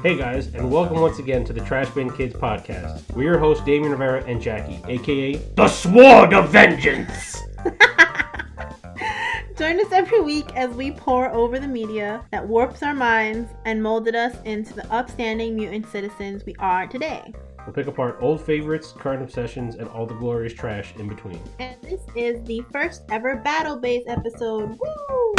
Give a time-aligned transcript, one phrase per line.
[0.00, 3.02] Hey guys, and welcome once again to the Trash Bin Kids podcast.
[3.16, 7.42] We're your hosts, Damien Rivera and Jackie, aka The Sword of Vengeance.
[9.58, 13.82] Join us every week as we pore over the media that warps our minds and
[13.82, 17.32] molded us into the upstanding mutant citizens we are today.
[17.66, 21.40] We'll pick apart old favorites, current obsessions, and all the glorious trash in between.
[21.58, 25.34] And this is the first ever battle base episode, woo,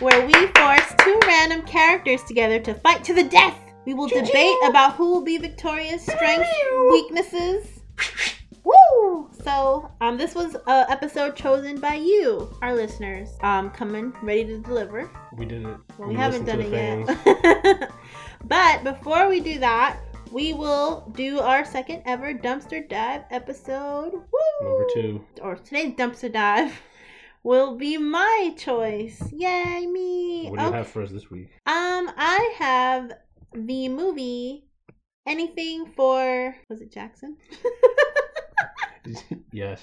[0.00, 3.63] where we force two random characters together to fight to the death.
[3.86, 6.48] We will debate about who will be victorious, strengths,
[6.90, 7.80] weaknesses.
[8.64, 9.28] Woo!
[9.42, 13.28] So, um, this was a episode chosen by you, our listeners.
[13.42, 15.10] Um, coming ready to deliver.
[15.36, 15.76] We did it.
[15.98, 17.92] Well, we haven't done it yet.
[18.44, 20.00] but before we do that,
[20.32, 24.12] we will do our second ever dumpster dive episode.
[24.14, 24.62] Woo!
[24.62, 25.24] Number two.
[25.42, 26.72] Or today's dumpster dive
[27.42, 29.30] will be my choice.
[29.30, 30.48] Yay, me!
[30.48, 31.50] What do you have for us this week?
[31.66, 33.12] Um, I have
[33.54, 34.64] the movie
[35.26, 37.38] Anything for was it Jackson?
[39.52, 39.80] yes.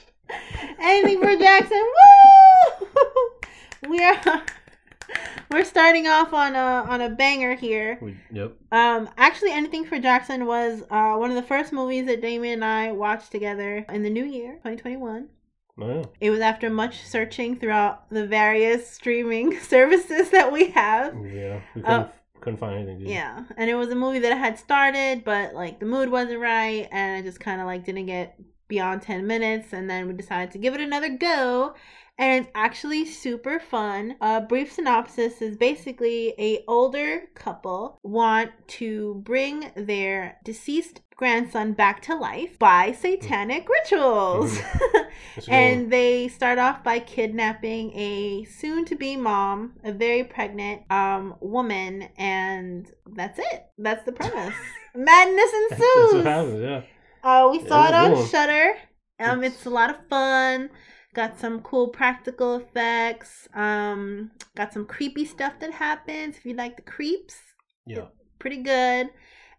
[0.79, 1.81] Anything for Jackson.
[1.81, 2.87] Woo!
[3.89, 4.21] We're
[5.49, 7.97] we're starting off on a on a banger here.
[7.99, 8.55] We, yep.
[8.71, 12.65] Um, actually, anything for Jackson was uh, one of the first movies that Damien and
[12.65, 15.27] I watched together in the new year, 2021.
[15.79, 16.05] Oh, yeah.
[16.19, 21.15] It was after much searching throughout the various streaming services that we have.
[21.15, 21.61] Yeah.
[21.75, 22.09] We couldn't, Uh,
[22.41, 22.99] couldn't find anything.
[22.99, 23.13] Did we?
[23.13, 26.39] Yeah, and it was a movie that I had started, but like the mood wasn't
[26.39, 30.13] right, and I just kind of like didn't get beyond 10 minutes, and then we
[30.13, 31.75] decided to give it another go.
[32.21, 34.15] And it's actually super fun.
[34.21, 41.99] A brief synopsis is basically a older couple want to bring their deceased grandson back
[42.03, 44.55] to life by satanic rituals.
[45.35, 50.83] Good and they start off by kidnapping a soon to be mom, a very pregnant
[50.91, 53.65] um woman, and that's it.
[53.79, 54.53] That's the premise.
[54.95, 56.23] Madness That's what ensues.
[56.23, 56.81] happened, yeah.
[57.23, 58.27] Uh, we saw it it was a good on one.
[58.27, 58.75] Shutter.
[59.19, 60.69] Um, it's a lot of fun.
[61.13, 63.47] Got some cool practical effects.
[63.53, 66.37] Um, got some creepy stuff that happens.
[66.37, 67.35] If you like the creeps,
[67.85, 68.05] Yeah.
[68.39, 69.09] pretty good.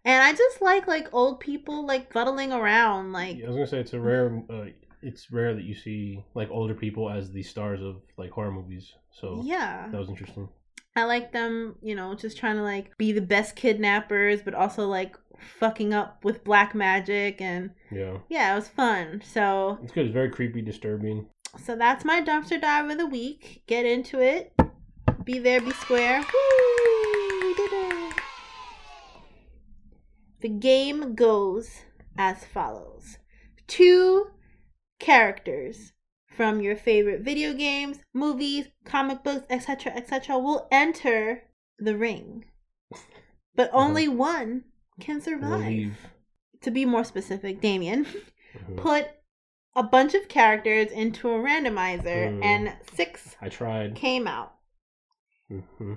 [0.05, 3.11] And I just like like old people like fuddling around.
[3.13, 4.43] Like Yeah, I was gonna say it's a rare.
[4.49, 4.65] Uh,
[5.01, 8.91] it's rare that you see like older people as the stars of like horror movies.
[9.11, 10.49] So yeah, that was interesting.
[10.95, 11.75] I like them.
[11.81, 15.15] You know, just trying to like be the best kidnappers, but also like
[15.59, 19.21] fucking up with black magic and Yeah, yeah, it was fun.
[19.23, 20.05] So it's good.
[20.07, 21.27] It's very creepy, disturbing.
[21.57, 23.63] So that's my dumpster dive of the week.
[23.67, 24.53] Get into it.
[25.23, 26.19] Be there, be square.
[26.19, 27.41] Woo!
[27.41, 28.13] We did it.
[30.41, 31.69] The game goes
[32.17, 33.17] as follows
[33.67, 34.27] two
[34.99, 35.93] characters
[36.27, 41.43] from your favorite video games, movies, comic books, etc., etc., will enter
[41.79, 42.45] the ring.
[43.55, 44.65] But only one
[44.99, 45.95] can survive.
[46.61, 48.77] To be more specific, Damien Mhm.
[48.77, 49.07] put
[49.75, 52.43] a bunch of characters into a randomizer Mm.
[52.43, 53.95] and six I tried.
[53.95, 54.53] came out.
[55.49, 55.93] hmm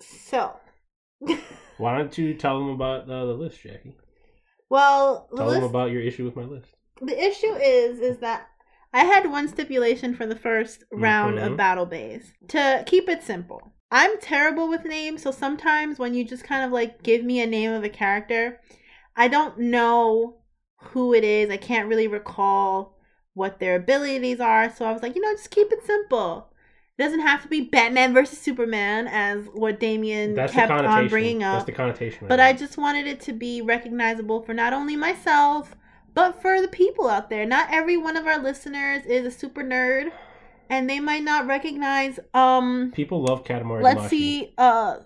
[0.00, 0.56] So,
[1.78, 3.96] Why don't you tell them about uh, the list, Jackie?
[4.70, 6.74] well, the, Tell them about your issue with my list.
[7.00, 8.48] the issue is is that
[8.92, 11.52] I had one stipulation for the first round Mhm.
[11.52, 13.72] of battle base to keep it simple.
[13.90, 17.46] I'm terrible with names, so sometimes when you just kind of like give me a
[17.46, 18.60] name of a character,
[19.16, 20.38] I don't know
[20.78, 21.50] who it is.
[21.50, 22.93] I can't really recall
[23.34, 24.74] what their abilities are.
[24.74, 26.50] So I was like, you know, just keep it simple.
[26.96, 31.42] It doesn't have to be Batman versus Superman as what Damien That's kept on bringing
[31.42, 31.54] up.
[31.56, 32.28] That's the connotation.
[32.28, 35.74] But I just wanted it to be recognizable for not only myself,
[36.14, 37.44] but for the people out there.
[37.44, 40.12] Not every one of our listeners is a super nerd,
[40.70, 43.82] and they might not recognize um people love Katamari.
[43.82, 44.08] let's Damacy.
[44.10, 44.98] see uh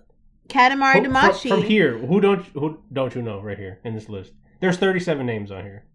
[0.47, 4.09] Katamari Who- from, from here, who don't who don't you know right here in this
[4.09, 4.33] list?
[4.59, 5.85] There's 37 names on here.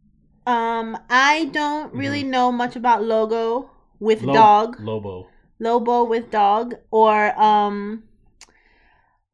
[0.47, 4.29] Um I don't really know much about Logo with Mm-hmm.
[4.29, 4.81] Lo- dog.
[4.81, 5.29] Lobo.
[5.59, 8.05] Lobo with dog or um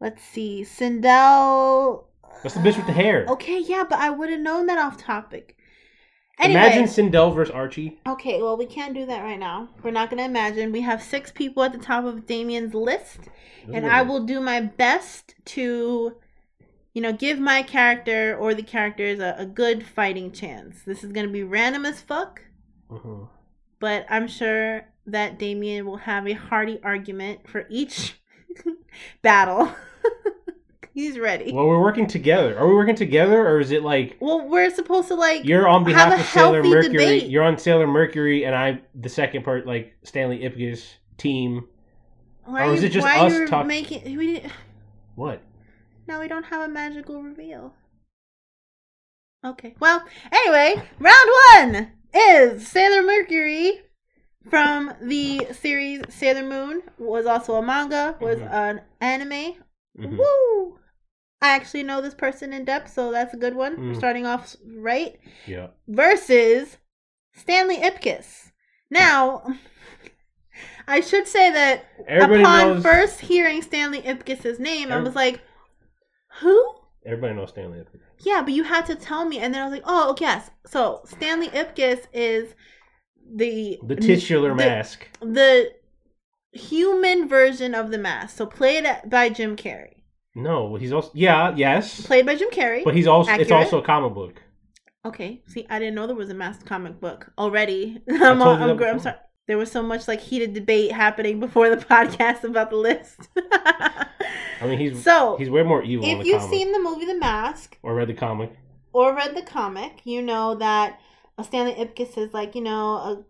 [0.01, 0.63] let's see.
[0.65, 2.05] Sindel
[2.43, 3.27] That's the bitch with the hair.
[3.29, 5.57] Okay, yeah, but I would have known that off topic.
[6.39, 8.01] Anyway, Imagine Sindel versus Archie.
[8.07, 9.69] Okay, well, we can't do that right now.
[9.83, 10.73] We're not going to imagine.
[10.73, 13.19] We have six people at the top of Damien's list,
[13.71, 16.17] and I will do my best to,
[16.95, 20.83] you know, give my character or the characters a, a good fighting chance.
[20.85, 22.43] This is going to be random as fuck,
[22.91, 23.29] Mhm.
[23.79, 28.15] but I'm sure that Damien will have a hearty argument for each
[29.23, 29.73] battle.
[30.93, 31.53] He's ready.
[31.53, 32.59] Well, we're working together.
[32.59, 35.45] Are we working together, or is it like Well, we're supposed to like.
[35.45, 36.93] you're on behalf of Sailor Mercury?
[36.93, 37.31] debate.
[37.31, 40.85] You're on Sailor Mercury, and I'm the second part, like Stanley Ipkiss
[41.17, 41.69] team.
[42.45, 44.51] why or is you- it just why us you're making?
[45.15, 45.41] What?
[46.11, 47.73] Now we don't have a magical reveal.
[49.47, 49.77] Okay.
[49.79, 53.81] Well, anyway, round one is Sailor Mercury
[54.51, 56.83] from the series Sailor Moon.
[56.99, 58.17] Was also a manga.
[58.21, 58.51] Was Mhm.
[58.53, 59.55] an anime.
[59.97, 60.19] Mhm.
[60.19, 60.81] Woo!
[61.41, 63.77] I actually know this person in depth, so that's a good one.
[63.77, 63.97] Mm.
[63.97, 65.17] Starting off right
[65.47, 65.69] Yeah.
[65.87, 66.79] versus
[67.37, 68.51] Stanley Ipkiss.
[68.91, 69.45] Now,
[70.89, 72.83] I should say that Everybody upon knows.
[72.83, 75.41] first hearing Stanley Ipkiss's name, I was like,
[76.41, 76.75] "Who?"
[77.07, 77.79] Everybody knows Stanley.
[77.79, 78.01] Ipkiss.
[78.21, 80.51] Yeah, but you had to tell me, and then I was like, "Oh, oh yes."
[80.67, 82.55] So Stanley Ipkiss is
[83.35, 85.07] the The titular the- mask.
[85.21, 85.73] the
[86.53, 88.37] human version of the mask.
[88.37, 90.03] So played by Jim Carrey.
[90.35, 92.85] No, he's also yeah, yes, Played by Jim Carrey.
[92.85, 94.43] but he's also it's also a comic book.
[95.05, 95.43] Okay.
[95.47, 98.03] See, I didn't know there was a mask comic book already.
[98.11, 99.17] I'm, you I'm, I'm sorry.
[99.47, 103.29] There was so much like heated debate happening before the podcast about the list.
[103.37, 107.07] I mean, he's so, he's way more evil if the you've comic seen the movie
[107.07, 108.53] The Mask or read the comic.
[108.93, 111.01] or read the comic, you know that
[111.43, 113.25] Stanley Ipkiss is like you know a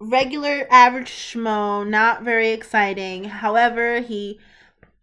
[0.00, 3.24] regular average schmo, not very exciting.
[3.24, 4.40] However, he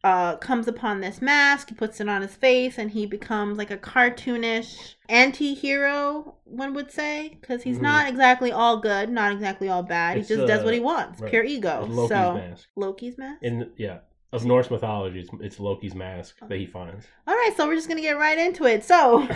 [0.04, 3.70] uh, comes upon this mask, he puts it on his face, and he becomes like
[3.72, 7.82] a cartoonish anti-hero, one would say, because he's Mhm.
[7.82, 10.18] not exactly all good, not exactly all bad.
[10.18, 11.30] It's, he just does uh, what he wants, right.
[11.30, 11.82] pure ego.
[11.86, 12.68] It's Loki's so mask.
[12.78, 13.44] Loki's mask.
[13.44, 13.98] In yeah,
[14.32, 17.06] of Norse mythology, it's, it's Loki's mask that he finds.
[17.28, 18.86] All right, so we're just gonna get right into it.
[18.86, 19.28] So,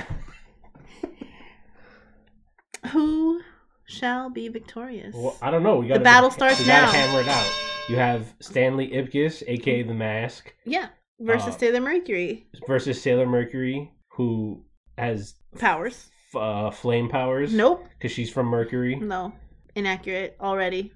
[2.91, 3.41] who
[3.85, 5.13] shall be victorious?
[5.15, 5.77] Well, I don't know.
[5.77, 6.85] We got battle starts we now.
[6.85, 7.51] gotta hammer it out.
[7.89, 10.87] You have Stanley Ipkiss, aka the Mask, yeah,
[11.19, 14.63] versus uh, Sailor Mercury versus Sailor Mercury, who
[14.97, 16.09] has powers.
[16.33, 17.53] f- uh, flame powers.
[17.53, 18.95] Nope, because she's from Mercury.
[18.95, 19.33] no,
[19.75, 20.93] inaccurate already.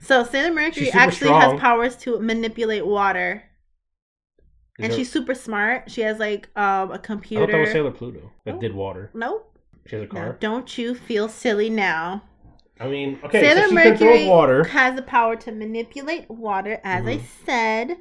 [0.00, 1.40] So Sailor Mercury actually strong.
[1.52, 3.44] has powers to manipulate water,
[4.78, 5.88] Is and there- she's super smart.
[5.90, 7.66] She has like um a I thought that was computer.
[7.70, 9.10] Sailor Pluto that did water.
[9.14, 9.46] Nope.
[9.86, 10.36] She has a Now, car.
[10.40, 12.24] don't you feel silly now?
[12.80, 14.64] I mean, okay, Sailor so she Mercury water.
[14.64, 17.22] has the power to manipulate water, as I Mhm.
[17.44, 17.96] said.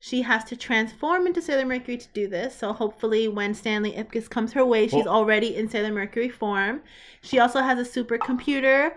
[0.00, 2.56] She has to transform into Sailor Mercury to do this.
[2.56, 6.82] So hopefully, when Stanley Ipkiss comes her way, she's Well- already in Sailor Mercury form.
[7.20, 8.94] She also has a supercomputer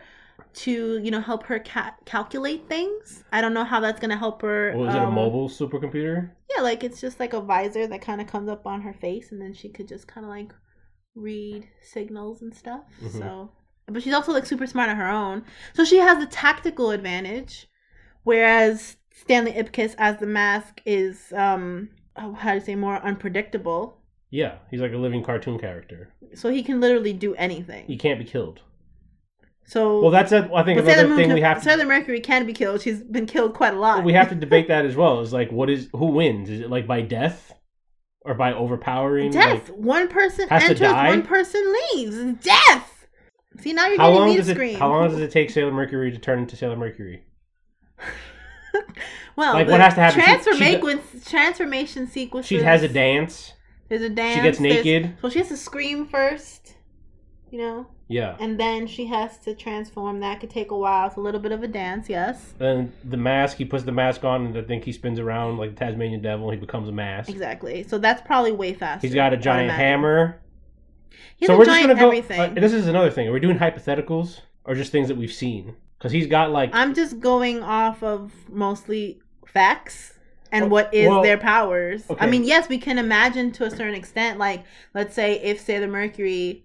[0.53, 3.23] to, you know, help her ca- calculate things.
[3.31, 4.73] I don't know how that's gonna help her.
[4.75, 6.31] Was it a um, mobile supercomputer?
[6.55, 9.31] Yeah, like it's just like a visor that kind of comes up on her face,
[9.31, 10.53] and then she could just kind of like
[11.13, 12.81] read signals and stuff.
[13.01, 13.11] Mhm.
[13.19, 13.51] So,
[13.87, 15.43] but she's also like super smart on her own,
[15.73, 17.67] so she has a tactical advantage,
[18.23, 24.01] whereas Stanley Ipkiss as the mask is um oh, how to say more unpredictable.
[24.31, 26.09] Yeah, he's like a living cartoon character.
[26.33, 27.85] So he can literally do anything.
[27.87, 28.61] He can't be killed.
[29.67, 32.19] So Well, that's a, I think another Moon thing can- we have to Sailor Mercury
[32.19, 32.81] can be killed.
[32.81, 34.03] She's been killed quite a lot.
[34.03, 35.21] we have to debate that as well.
[35.21, 36.49] Is like, what is who wins?
[36.49, 37.53] Is it like by death
[38.21, 39.31] or by overpowering?
[39.31, 39.69] Death.
[39.69, 42.43] Like, one person enters, one person leaves.
[42.43, 42.94] Death.
[43.59, 44.53] See now you're how getting long me to it?
[44.53, 44.79] scream.
[44.79, 47.23] How long does it take Sailor Mercury to turn into Sailor Mercury?
[49.35, 50.19] well, Like, what has to happen?
[50.21, 52.47] She- she Transformation, transformation sequences.
[52.47, 53.53] She has a dance.
[53.89, 54.35] There's a dance.
[54.35, 55.13] She gets naked.
[55.21, 56.73] So she has to scream first,
[57.51, 58.35] you know, Yeah.
[58.39, 60.19] and then she has to transform.
[60.21, 61.07] That could take a while.
[61.07, 62.53] It's a little bit of a dance, yes.
[62.57, 63.57] Then the mask.
[63.57, 66.49] He puts the mask on, and I think he spins around like the Tasmanian devil.
[66.49, 67.29] He becomes a mask.
[67.29, 67.83] Exactly.
[67.83, 69.05] So that's probably way faster.
[69.05, 70.41] He's got a giant hammer.
[71.37, 72.11] He has so we're just gonna go.
[72.11, 73.27] uh, this is another thing.
[73.27, 75.75] Are we doing hypotheticals or just things that we've seen?
[75.97, 80.13] Because he's got like I'm just going off of mostly facts
[80.51, 82.05] and Well- what is well, their powers.
[82.19, 85.87] I mean, yes, we can imagine to a certain extent, like, let's say if Sailor
[85.87, 86.63] Mercury,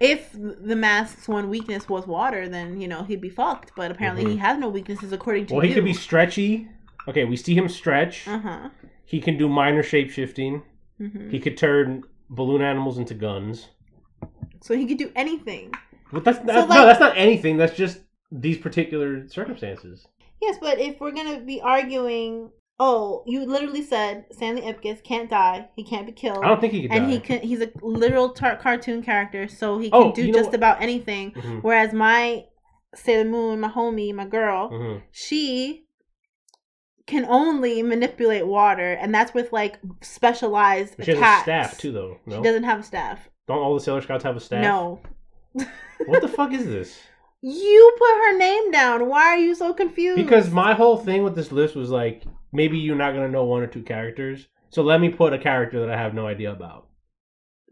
[0.00, 3.72] if the mask's one weakness was water, then, you know, he'd be fucked.
[3.76, 5.56] But apparently he has no weaknesses according to Mm-hmm.
[5.56, 5.68] well, you.
[5.70, 6.68] he could be stretchy.
[7.06, 8.26] Okay, we see him stretch.
[8.28, 8.68] Uh huh.
[9.04, 10.62] He can do minor shape shifting.
[10.98, 13.68] hmm He could turn balloon animals into guns.
[14.60, 15.72] So he could do anything.
[16.12, 17.56] But that's not, So, no, that's not anything.
[17.56, 18.00] That's just
[18.32, 20.06] these particular circumstances.
[20.40, 22.50] Yes, but if we're going to be arguing.
[22.80, 25.68] Oh, you literally said Stanley Ipkiss can't die.
[25.74, 26.44] He can't be killed.
[26.44, 27.10] I don't think he could and die.
[27.10, 30.38] he can he's a literal tar- cartoon character so he can Oh, do you know
[30.38, 30.54] just what?
[30.54, 32.44] about anything Mhm, whereas my
[32.94, 35.02] sailor moon my homie my girl mhm.
[35.10, 35.87] she
[37.08, 42.18] can only manipulate water and that's with like specialized She has a staff too, though.
[42.26, 44.62] No, she doesn't have a staff don't all the Sailor Scouts have a staff?
[44.62, 45.00] no
[46.06, 47.00] What the fuck is this?
[47.40, 51.34] you put her name down why are you so confused Because my whole thing with
[51.34, 55.00] this list was like, maybe you're not gonna know one or two characters, so let
[55.00, 56.88] me put a character that I have no idea about.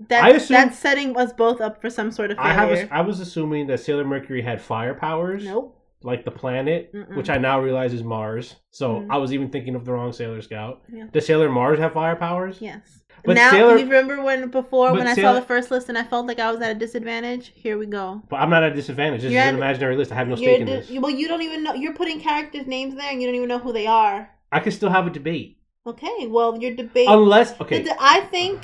[0.09, 3.01] that, assume- that's setting us both up for some sort of failure I have, I
[3.03, 5.76] was assuming that Sailor Mercury had fire powers, nope
[6.07, 7.17] like the planet, Mm-mm.
[7.17, 8.55] which I now realize is Mars.
[8.71, 9.07] So Mm.
[9.11, 10.83] I was even thinking of the wrong Sailor Scout.
[10.93, 11.07] Yeah.
[11.13, 12.59] Does Sailor Mars have fire powers?
[12.61, 13.03] Yes.
[13.25, 16.05] But now Sailor- you remember when before when I saw the first list and I
[16.05, 17.53] felt like I was at a disadvantage.
[17.55, 18.23] Here we go.
[18.29, 19.23] But I'm not at a disadvantage.
[19.23, 20.13] This You're is an imaginary list.
[20.13, 20.91] I have no stake in this.
[20.91, 21.75] well, you don't even know.
[21.75, 24.31] You're putting characters' names there, and you don't even know who they are.
[24.53, 25.59] I can still have a debate.
[25.87, 26.27] Okay.
[26.29, 27.09] Well, your debate.
[27.09, 27.83] Unless, okay.
[27.83, 28.63] The- I think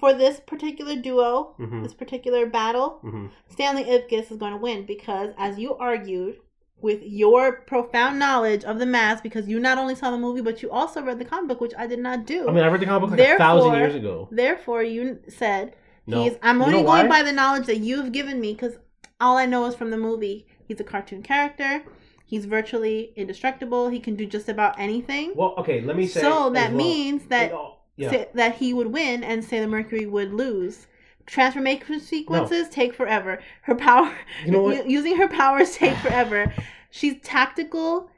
[0.00, 4.84] for this particular duo, hmm this particular battle, hmm Stanley Ipkiss is going to win
[4.86, 6.36] because, as you argued,
[6.80, 10.62] with your profound knowledge of the mask, because you not only saw the movie but
[10.62, 12.48] you also read the comic book, which I did not do.
[12.48, 14.28] I mean, I read the comic book like a thousand years ago.
[14.30, 15.74] Therefore, you said
[16.06, 16.22] No.
[16.22, 16.34] he's.
[16.42, 17.20] I'm You only know going why?
[17.20, 18.78] by the knowledge that you've given me because
[19.20, 20.46] all I know is from the movie.
[20.66, 21.82] He's a cartoon character.
[22.24, 23.88] He's virtually indestructible.
[23.88, 25.32] He can do just about anything.
[25.34, 26.20] Well, okay, let me say.
[26.20, 26.76] so that well.
[26.76, 28.10] means that You know, yeah.
[28.12, 30.86] Sa- that he would win and say the Mercury would lose.
[31.28, 33.38] Transformation sequences take forever.
[33.62, 34.12] Her power,
[34.44, 34.88] You know what?
[34.88, 36.52] using her powers take forever.
[36.90, 38.10] She's tactical.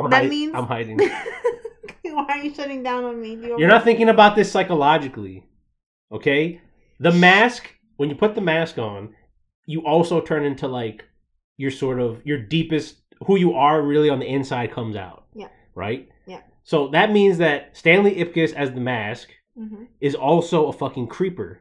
[0.00, 0.98] I'm that hiding- means- I'm hiding.
[2.04, 3.34] Why are you shutting down on me?
[3.34, 5.44] You You're not thinking about this psychologically.
[6.10, 6.60] Okay?
[7.00, 9.14] The mask, when you put the mask on,
[9.66, 11.04] you also turn into like
[11.58, 12.96] your sort of your deepest
[13.26, 15.24] who you are really on the inside comes out.
[15.34, 15.48] Yeah.
[15.74, 16.08] Right?
[16.26, 16.40] Yeah.
[16.64, 19.86] So that means that Stanley Ipkiss as the mask Mhm.
[20.00, 21.60] is also a fucking creeper.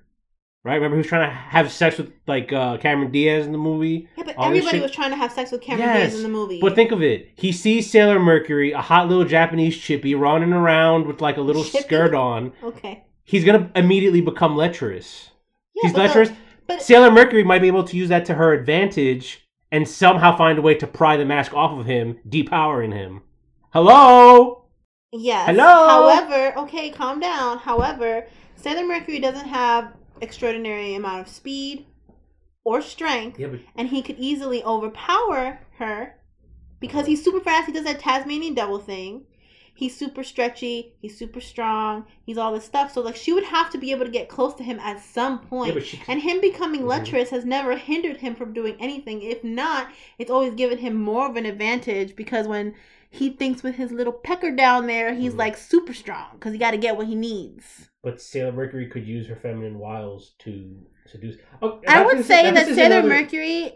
[0.64, 0.76] Right?
[0.76, 4.08] Remember he was trying to have sex with like uh Cameron Diaz in the movie?
[4.16, 6.30] Yeah, but All everybody was trying to have sex with Cameron Yes, Diaz in the
[6.38, 6.60] movie.
[6.62, 7.30] But think of it.
[7.36, 11.64] He sees Sailor Mercury, a hot little Japanese chippy, running around with like a little
[11.64, 11.84] Chippy?
[11.86, 12.54] skirt on.
[12.64, 13.06] okay.
[13.24, 15.32] He's gonna immediately become lecherous.
[15.76, 16.32] Yeah, He's but the- lecherous.
[16.68, 20.60] but Sailor Mercury might be able to use that to her advantage and somehow find
[20.60, 23.22] a way to pry the mask off of him, depowering him.
[23.74, 24.66] Hello?
[25.14, 25.48] Yes.
[25.48, 25.88] Hello?
[25.88, 27.58] However, okay, calm down.
[27.58, 28.28] However,
[28.58, 31.86] Sailor Mercury doesn't have extraordinary amount of speed
[32.64, 33.40] or strength.
[33.40, 36.16] Yeah, but and he could easily overpower her
[36.80, 37.68] because he's super fast.
[37.68, 39.26] He does that Tasmanian devil thing.
[39.74, 40.94] He's super stretchy.
[41.02, 42.06] He's super strong.
[42.24, 42.94] He's all this stuff.
[42.94, 45.40] So like she would have to be able to get close to him at some
[45.40, 45.82] point.
[45.84, 46.88] she, and him becoming Mhm.
[46.88, 49.24] lecherous has never hindered him from doing anything.
[49.24, 49.88] If not,
[50.20, 52.76] it's always given him more of an advantage because when
[53.10, 55.40] he thinks with his little pecker down there, he's Mhm.
[55.40, 57.90] like super strong because he got to get what he needs.
[58.04, 61.38] But Sailor Mercury could use her feminine wiles to seduce.
[61.62, 63.74] Oh, I would say that Sailor another- Mercury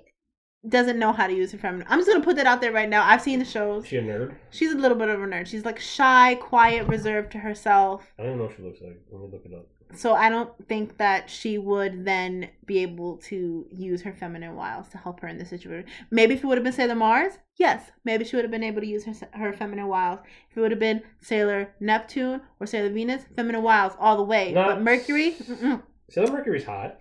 [0.68, 1.86] doesn't know how to use her feminine.
[1.90, 3.04] I'm just gonna put that out there right now.
[3.06, 3.86] I've seen the shows.
[3.86, 4.36] She a nerd?
[4.50, 5.46] She's a little bit of a nerd.
[5.46, 8.12] She's like shy, quiet, reserved to herself.
[8.18, 9.00] I don't even know what she looks like.
[9.12, 9.68] Let me look it up.
[9.94, 14.90] So I don't think that she would then be able to use her feminine wiles
[14.90, 15.88] to help her in this situation.
[16.12, 18.82] Maybe if it would have been Sailor Mars, yes, maybe she would have been able
[18.82, 20.20] to use her her feminine wiles.
[20.52, 24.52] If it would have been Sailor Neptune or Sailor Venus, feminine wiles all the way.
[24.54, 24.66] No.
[24.66, 25.82] But Mercury, mm-mm.
[26.10, 27.00] Sailor Mercury's hot,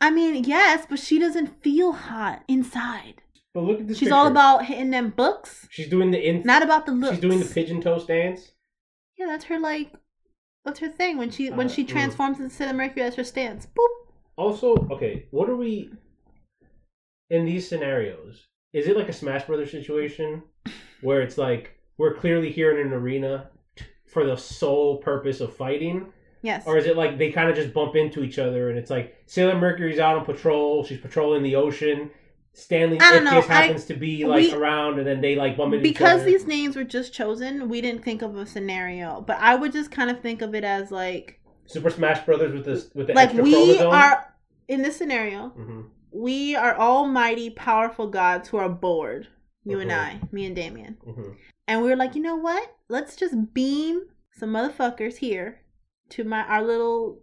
[0.00, 3.22] I mean, yes, but she doesn't feel hot inside.
[3.54, 3.98] but look at this.
[3.98, 6.42] She's all about hitting them books, She's doing the in.
[6.44, 7.12] not about the look.
[7.12, 8.52] She's doing the pigeon toe stance.
[9.16, 9.92] Yeah, that's her like.
[10.64, 11.88] That's her thing when she when Uh, she mm.
[11.88, 13.02] transforms into Sailor Mercury.
[13.02, 13.66] That's her stance.
[13.66, 13.88] Boop.
[14.36, 15.90] Also, okay, what are we
[17.30, 18.46] in these scenarios?
[18.72, 20.42] Is it like a Smash Brothers situation
[21.00, 25.54] where it's like we're clearly here in an arena t- for the sole purpose of
[25.54, 26.06] fighting,
[26.42, 26.64] Yes.
[26.66, 29.16] or is it like they kind of just bump into each other and it's like
[29.26, 32.10] Sailor Mercury's out on patrol, she's patrolling the ocean.
[32.54, 35.72] Stanley I Ipkiss I- happens to be like we- around, and then they like bump
[35.74, 39.22] into each because these names were just chosen, we didn't think of a scenario.
[39.26, 42.64] But I would just kind of think of it as like Super Smash Brothers with
[42.66, 43.86] this with the like extra we chromosome.
[43.92, 44.34] are
[44.68, 45.48] in this scenario.
[45.50, 49.28] hmm We are almighty, powerful gods who are bored.
[49.64, 49.96] You and Mhm.
[49.96, 51.32] I, me and Damien, hmm
[51.68, 52.74] and we were like, you know what?
[52.88, 55.60] Let's just beam some motherfuckers here
[56.10, 57.20] to my our little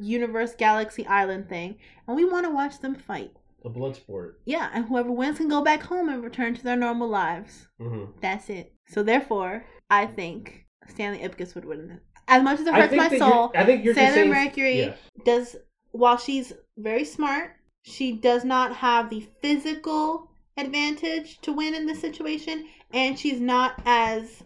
[0.00, 3.30] universe galaxy island thing, and we want to watch them fight.
[3.66, 4.40] A blood sport.
[4.44, 7.66] Yeah, and whoever wins can go back home and return to their normal lives.
[7.80, 8.72] hmm That's it.
[8.86, 12.00] So therefore, I think Stanley Ipkiss would win.
[12.28, 14.98] As much as it hurts my soul, I think you're Sailor saying, Mercury Yes.
[15.24, 15.56] does
[15.90, 22.00] while she's very smart, she does not have the physical advantage to win in this
[22.00, 24.44] situation, and she's not as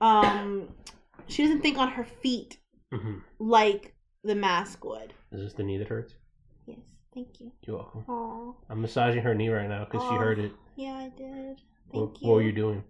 [0.00, 0.68] um
[1.26, 2.58] she doesn't think on her feet
[2.90, 5.12] hmm like the mask would.
[5.32, 6.14] Is this the knee that hurts?
[7.14, 7.52] Thank you.
[7.66, 8.04] You're welcome.
[8.08, 10.52] Oh, I'm massaging her knee right now because she hurt it.
[10.76, 11.60] yeah, I did.
[11.90, 12.28] What, Thank you.
[12.28, 12.82] what were you doing?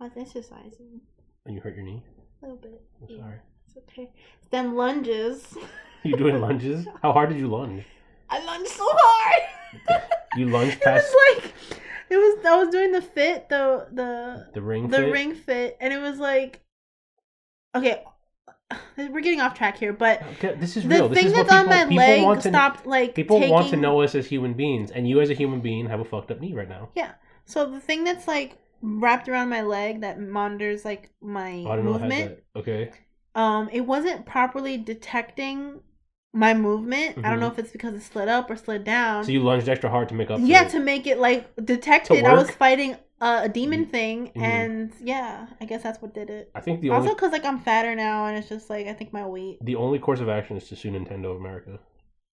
[0.00, 1.00] I was exercising
[1.46, 2.02] And you hurt your knee?
[2.42, 2.82] a little bit.
[3.00, 3.22] I'm Yeah.
[3.22, 3.38] sorry.
[3.68, 4.10] It's okay.
[4.50, 5.56] Them lunges.
[6.02, 6.86] You doing lunges?
[7.02, 7.82] How hard did you lunge?
[8.30, 9.42] I lunged so hard.
[10.36, 11.52] You lunged it past was like
[12.10, 12.44] it was.
[12.44, 15.10] I was doing the fit, the the the ring the fit?
[15.12, 16.60] ring fit, and it was like,
[17.74, 18.04] okay,
[18.96, 21.08] we're getting off track here, but Okay, this is the real.
[21.08, 23.48] This thing is what that's on people, my people leg want to stopped like people
[23.48, 26.04] want to know us as human beings, and you as a human being have a
[26.04, 26.90] fucked up knee right now.
[26.94, 27.12] Yeah.
[27.44, 31.76] So the thing that's like wrapped around my leg that monitors like my Oh, I
[31.76, 31.92] don't know.
[31.92, 32.38] How movement.
[32.56, 32.90] Okay.
[33.34, 35.80] um, it wasn't properly detecting
[36.32, 37.18] my movement.
[37.24, 39.22] I don't know if it's because it slid up or slid down.
[39.22, 39.26] Mm-hmm.
[39.26, 40.40] So you lunged extra hard to make up.
[40.42, 40.70] Yeah, it.
[40.70, 42.24] to make it like detected.
[42.24, 44.42] I was fighting a, a demon thing, Mhm.
[44.42, 46.50] and yeah, I guess that's what did it.
[46.54, 48.92] I think the Also, only because like I'm fatter now, and it's just like I
[48.92, 49.58] think my weight.
[49.62, 51.78] the only course of action is to sue Nintendo of America.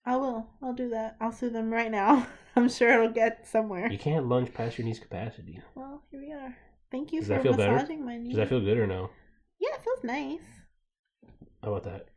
[0.05, 0.48] I will.
[0.63, 1.17] I'll do that.
[1.19, 2.25] I'll sue them right now.
[2.55, 3.91] I'm sure it'll get somewhere.
[3.91, 5.62] You can't lunge past your knee's capacity.
[5.75, 6.55] Well, here we are.
[6.91, 7.74] Thank you Does for feel better?
[7.74, 8.29] massaging my knee.
[8.29, 9.12] Does that feel good or no?
[9.59, 10.39] Yeah, it feels nice.
[11.62, 12.07] How about that?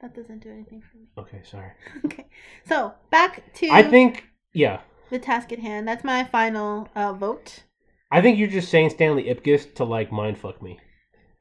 [0.00, 1.08] That doesn't do anything for me.
[1.18, 1.72] Okay, sorry.
[2.04, 2.26] Okay,
[2.66, 4.80] so back to I think yeah.
[5.10, 5.86] the task at hand.
[5.86, 7.62] That's my final uh, vote.
[8.10, 10.78] I think you're just saying Stanley Ipkiss to like mind fuck me.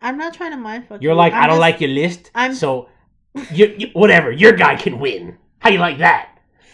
[0.02, 1.02] I'm not trying to mindfuck.
[1.02, 1.18] You're you.
[1.18, 2.90] like, I'm I don't just- like your list, I'm- so
[3.52, 4.32] you, you whatever.
[4.32, 5.38] Your guy can win.
[5.60, 6.30] How you like that?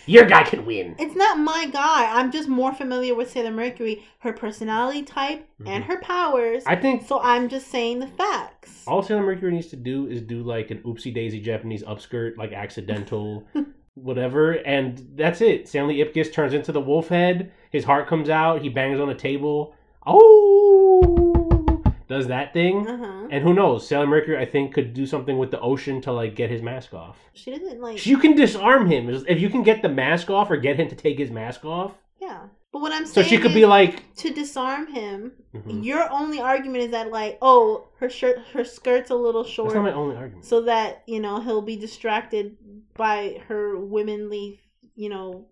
[0.08, 0.96] Your guy can win.
[0.98, 2.10] It's not my guy.
[2.20, 5.88] I'm just more familiar with Sailor Mercury, her personality type, and Mhm.
[5.88, 6.64] her powers.
[6.66, 8.84] I think so I'm just saying the facts.
[8.88, 12.52] all Sailor Mercury needs to do is do like an oopsie daisy Japanese upskirt, like
[12.52, 13.46] accidental,
[13.96, 15.68] whatever, and that's it.
[15.68, 17.52] Stanley Ipkiss turns into the wolf head.
[17.72, 18.62] His heart comes out.
[18.62, 19.76] He bangs on a table.
[20.06, 22.88] Oh, does that thing.
[22.88, 23.28] Uh huh.
[23.32, 23.88] And who knows?
[23.88, 26.94] Sailor Mercury, I think, could do something with the ocean to like get his mask
[26.94, 27.18] off.
[27.34, 28.06] She doesn't like.
[28.06, 30.96] You can disarm him if you can get the mask off or get him to
[30.96, 31.94] take his mask off.
[32.20, 32.42] yeah,
[32.74, 35.32] but what I'm saying, So she could is be like, to disarm him.
[35.56, 35.84] Mhm.
[35.84, 39.74] Your only argument is that like, oh, her shirt, her skirt's a little that's short,
[39.74, 40.46] not my only argument.
[40.46, 42.58] so that you know he'll be distracted
[42.98, 44.60] by her womanly,
[44.96, 45.46] you know,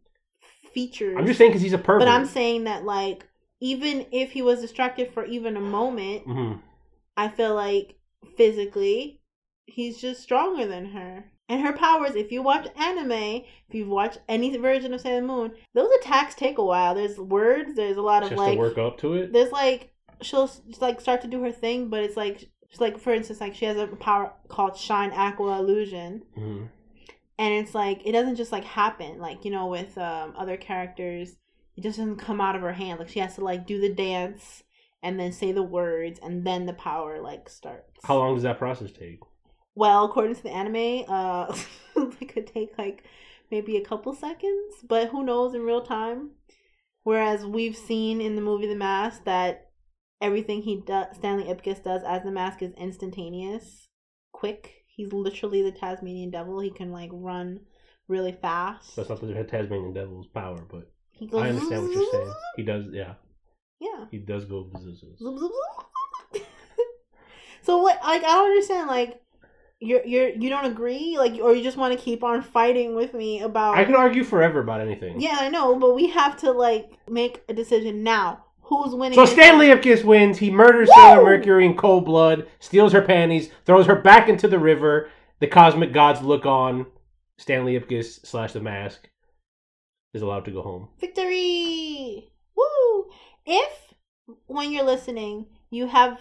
[0.73, 1.15] features.
[1.17, 2.01] I'm just saying because he's a pervert.
[2.01, 3.25] But I'm saying that like
[3.59, 6.53] even if he was distracted for even a moment, hmm
[7.17, 7.95] I feel like
[8.37, 9.19] physically
[9.65, 11.25] he's just stronger than her.
[11.49, 15.51] And her powers, if you watch anime, if you've watched any version of Sailor Moon,
[15.73, 16.93] those attacks take a while.
[16.95, 19.33] There's words, there's a lot of like to work up to it.
[19.33, 20.49] there's like she'll
[20.79, 23.65] like start to do her thing, but it's like she's like for instance like she
[23.65, 26.65] has a power called Shine Aqua Illusion hmm
[27.39, 31.37] and it's like it doesn't just like happen like you know with um other characters
[31.79, 32.99] it just doesn't come out of her hand.
[32.99, 34.63] Like she has to like do the dance
[35.01, 38.01] and then say the words and then the power like starts.
[38.03, 39.19] How long does that process take?
[39.75, 41.55] well according to the anime uh
[42.19, 43.03] it could take like
[43.49, 46.31] maybe a couple seconds but who knows in real time.
[47.03, 49.69] Whereas we've seen in the movie the mask that
[50.19, 53.87] everything he does stanley ipkiss does as the mask is instantaneous
[54.33, 54.83] quick.
[54.87, 56.59] He's literally the tasmanian devil.
[56.59, 57.61] He can like run
[58.09, 58.97] really fast.
[58.97, 62.33] That's not the Tasmanian Devil's power, but he goes I understand what you're saying.
[62.55, 63.13] He does, yeah,
[63.79, 64.69] yeah he does go
[67.61, 69.21] so what like i don't understand like
[69.79, 73.13] you're you're you don't agree like or you just want to keep on fighting with
[73.13, 75.21] me about I can argue forever about anything.
[75.21, 79.25] yeah i know but we have to like make a decision now who's winning So
[79.25, 80.37] Stanley Ipkiss wins.
[80.37, 81.01] He murders Woo!
[81.01, 85.09] Sailor Mercury in cold blood, steals her panties, throws her back into the river.
[85.39, 86.85] The cosmic gods look on.
[87.37, 89.08] Stanley Ipkiss slash the mask
[90.13, 90.89] is allowed to go home.
[90.99, 93.07] victory woo
[93.45, 93.93] if
[94.47, 96.19] when you're listening you have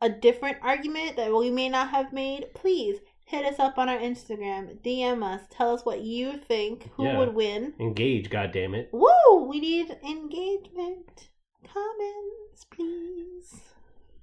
[0.00, 3.98] a different argument that we may not have made please hit us up on our
[3.98, 7.18] instagram dm us tell us what you think who Yeah.
[7.18, 8.86] would win Engage, goddammit.
[8.92, 9.44] Woo!
[9.46, 11.28] We need engagement.
[11.64, 13.60] Comments, please.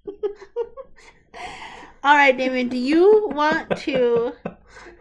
[2.04, 4.34] All right, Damien, do you want to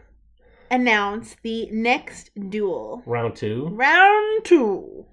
[0.74, 3.02] announce the next duel?
[3.06, 3.68] Round two.
[3.72, 5.06] Round two.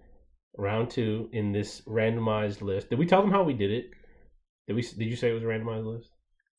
[0.57, 2.89] Round two in this randomized list.
[2.89, 3.85] Did we tell them how we did it?
[4.67, 4.81] Did we?
[4.81, 6.09] Did you say it was a randomized list?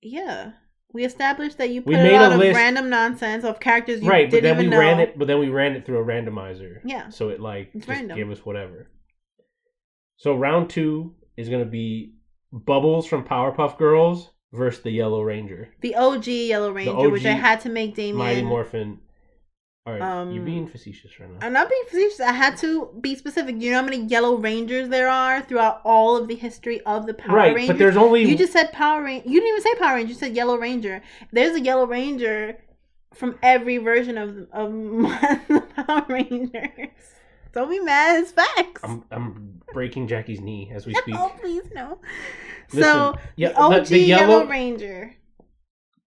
[0.00, 0.52] Yeah.
[0.94, 3.58] We established that you We put made a lot a of list- random nonsense of
[3.60, 4.78] characters you right, but didn't then we know.
[4.78, 5.18] ran it.
[5.18, 6.80] But then we ran it through a randomizer.
[6.84, 7.08] Yeah.
[7.08, 8.16] So it like It's just random.
[8.18, 8.90] gave us whatever.
[10.18, 12.14] So round two is gonna be
[12.52, 15.68] Bubbles from Powerpuff Girls versus the Yellow Ranger.
[15.80, 18.16] The OG Yellow Ranger, which I had to make Damien.
[18.18, 18.98] Mighty Morphin.
[19.84, 21.44] All right, Um, you're being facetious right now.
[21.44, 22.20] I'm not being facetious.
[22.20, 23.60] I had to be specific.
[23.60, 27.14] You know how many Yellow Rangers there are throughout all of the history of the
[27.14, 27.68] Power right, Rangers?
[27.74, 29.28] but there's only You just said Power Ranger.
[29.28, 30.12] You didn't even say Power Ranger.
[30.12, 31.02] You said Yellow Ranger.
[31.32, 32.58] There's a Yellow Ranger
[33.12, 34.72] from every version of of
[35.48, 36.90] the Power Rangers.
[37.52, 38.20] Don't be mad.
[38.20, 38.80] It's facts.
[38.84, 41.14] I'm I'm breaking Jackie's knee as we speak.
[41.18, 41.98] oh please no.
[42.72, 45.14] Listen, so yeah, the OG the, the Yellow, yellow Ranger.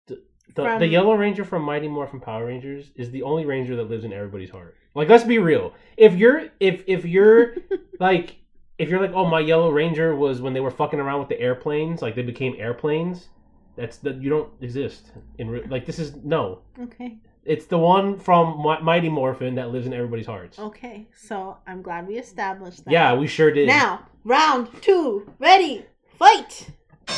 [0.07, 0.21] the,
[0.55, 4.03] from- the Yellow Ranger from Mighty Morphin Power Rangers is the only Ranger that lives
[4.05, 4.75] in everybody's heart.
[4.95, 5.73] Like, let's be real.
[5.97, 7.55] If you're if if you're
[7.99, 8.37] like
[8.77, 11.39] if you're like, oh, my Yellow Ranger was when they were fucking around with the
[11.39, 13.27] airplanes, like they became airplanes.
[13.75, 16.59] That's that you don't exist in re- like this is no.
[16.79, 17.17] Okay.
[17.45, 20.57] It's the one from Mighty Morphin that lives in everybody's hearts.
[20.57, 22.91] Okay, so I'm glad we established that.
[22.91, 23.67] Yeah, we sure did.
[23.67, 25.85] Now, round two, ready,
[26.17, 26.69] fight.
[27.07, 27.13] Do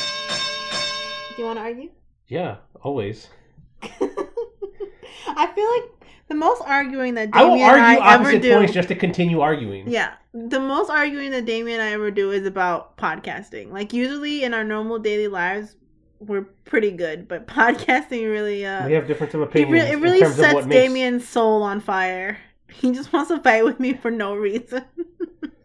[1.42, 1.90] you want to argue?
[2.26, 3.28] Yeah, always.
[3.82, 8.42] I feel like the most arguing that I will Damien and argue I ever opposite
[8.42, 8.54] do.
[8.54, 9.88] points just to continue arguing.
[9.88, 13.70] Yeah, the most arguing that Damien and I ever do is about podcasting.
[13.70, 15.76] Like usually in our normal daily lives,
[16.20, 19.90] we're pretty good, but podcasting really uh We have different of it, opinions.
[19.90, 22.38] it really terms of sets what makes- Damien's soul on fire.
[22.68, 24.84] He just wants to fight with me for no reason.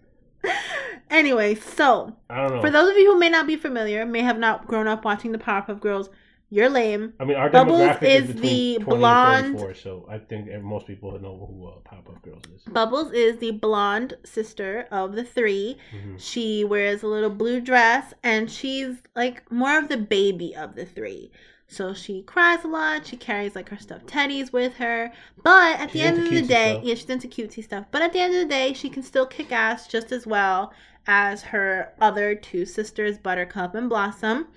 [1.10, 2.62] anyway, so I don't know.
[2.62, 5.32] for those of you who may not be familiar, may have not grown up watching
[5.32, 6.10] the Powerpuff Girls,
[6.54, 7.14] you're lame.
[7.20, 10.18] I mean, our Bubbles demographic is, is between the 20 blonde- and 34, so I
[10.20, 12.62] think most people know who uh, Up Girls is.
[12.64, 15.78] Bubbles is the blonde sister of the three.
[15.96, 16.20] Mhm.
[16.20, 20.86] She wears a little blue dress and she's like more of the baby of the
[20.86, 21.32] three.
[21.68, 23.08] So she cries a lot.
[23.08, 25.14] She carries like her stuffed teddies with her.
[25.42, 26.84] But at She's the end of the day, stuff.
[26.84, 27.86] yeah, she's into cutesy stuff.
[27.92, 30.74] But at the end of the day, she can still kick ass just as well
[31.08, 34.48] as her other two sisters, Buttercup and Blossom.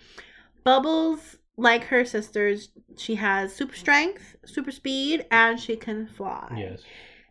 [0.64, 6.52] Bubbles, like her sisters, she has super strength, super speed, and she can fly.
[6.56, 6.82] Yes.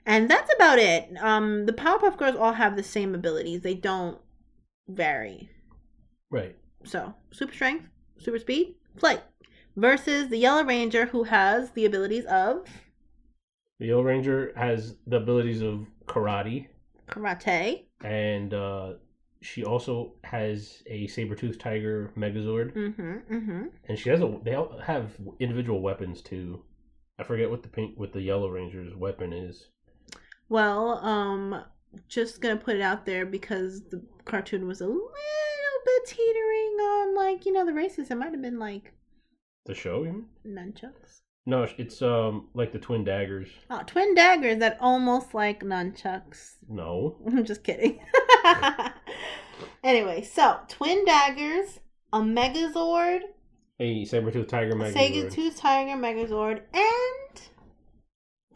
[0.05, 1.09] And that's about it.
[1.21, 3.61] Um, the Powerpuff Girls all have the same abilities.
[3.61, 4.17] They don't
[4.87, 5.49] vary.
[6.29, 6.55] Right.
[6.83, 7.85] So, super strength,
[8.17, 9.21] super speed, flight.
[9.75, 12.67] Versus the Yellow Ranger, who has the abilities of
[13.79, 16.67] The Yellow Ranger has the abilities of karate,
[17.07, 17.85] karate.
[18.03, 18.93] and uh,
[19.43, 23.33] she also has a saber-toothed tiger Megazord, Mm-hmm.
[23.35, 23.63] Mm-hmm.
[23.87, 24.39] and she has a.
[24.43, 26.63] They all have individual weapons too.
[27.19, 29.67] I forget what the pink what the Yellow Ranger's weapon is.
[30.49, 31.63] Well, um,
[32.07, 35.09] just gonna put it out there because the cartoon was a little
[35.85, 38.09] bit teetering on like, you know, the races.
[38.09, 38.93] It might have been like
[39.65, 40.55] The show, you mean?
[40.73, 41.21] nunchucks.
[41.45, 43.49] No, it's um like the twin daggers.
[43.69, 46.55] Oh, twin daggers that almost like nunchucks.
[46.69, 47.99] No, I'm just kidding.
[49.83, 51.79] anyway, so twin daggers,
[52.13, 53.21] a Megazord,
[53.79, 57.41] a saber-toothed tiger a Megazord, Sega Tooth Tiger Megazord, and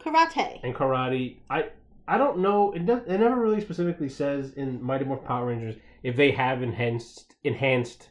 [0.00, 0.60] karate.
[0.62, 1.36] and karate.
[1.50, 1.70] I
[2.06, 2.72] I don't know.
[2.72, 6.62] It does, it never really specifically says in Mighty Morphin Power Rangers if they have
[6.62, 8.08] enhanced enhanced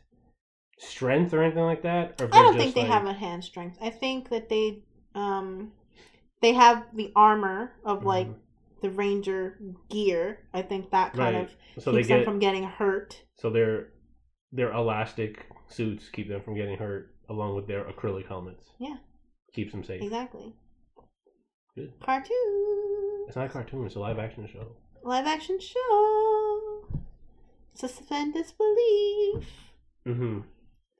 [0.77, 2.21] strength or anything like that.
[2.21, 3.77] Or I don't think they like- have hand strength.
[3.81, 4.83] I think that they
[5.15, 5.71] um
[6.41, 8.35] they have the armor of like Mhm.
[8.81, 9.57] the ranger
[9.89, 10.45] gear.
[10.53, 11.49] I think that kind Right.
[11.77, 13.23] of So they keeps them from getting hurt.
[13.35, 13.93] so their
[14.51, 18.71] their elastic suits keep them from getting hurt, along with their acrylic helmets.
[18.79, 18.97] Yeah.
[19.53, 20.01] keeps them safe.
[20.03, 20.53] Exactly.
[21.73, 21.93] Good.
[21.99, 23.25] Cartoon.
[23.27, 24.75] It's not a cartoon; it's a live action show.
[25.03, 26.85] Live action show.
[27.73, 29.47] Suspend disbelief.
[30.05, 30.39] Mm hmm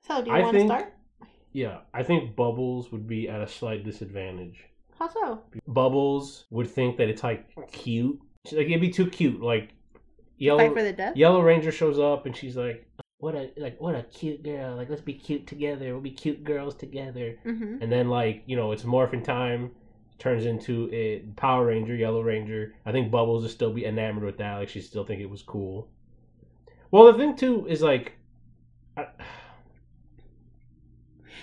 [0.08, 0.94] So, do you I want to think- start?
[1.52, 4.64] Yeah, I think Bubbles would be at a slight disadvantage.
[4.98, 5.42] How so?
[5.66, 8.18] Bubbles would think that it's like cute.
[8.46, 9.40] She's like it'd be too cute.
[9.40, 9.70] Like
[10.36, 11.16] yellow Fight for the death?
[11.16, 12.86] Yellow Ranger shows up and she's like,
[13.18, 14.76] "What a like what a cute girl!
[14.76, 15.92] Like let's be cute together.
[15.92, 17.82] We'll be cute girls together." Mm-hmm.
[17.82, 19.70] And then like you know it's morphin time,
[20.18, 22.74] turns into a Power Ranger, Yellow Ranger.
[22.84, 24.56] I think Bubbles would still be enamored with that.
[24.56, 25.88] Like she still think it was cool.
[26.90, 28.12] Well, the thing too is like,
[28.96, 29.06] I,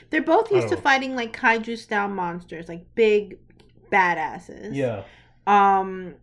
[0.10, 0.82] They're both used to know.
[0.82, 3.38] fighting like kaiju style monsters, like big
[3.92, 4.70] badasses.
[4.76, 5.04] yeah,
[5.48, 6.16] Um,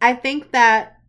[0.00, 1.00] I think that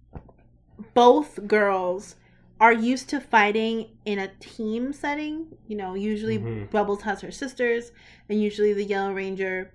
[0.93, 2.15] both girls
[2.59, 5.47] are used to fighting in a team setting.
[5.67, 6.69] You know, usually Mhm.
[6.71, 7.91] Bubbles has her sisters,
[8.29, 9.71] and usually the Yellow Ranger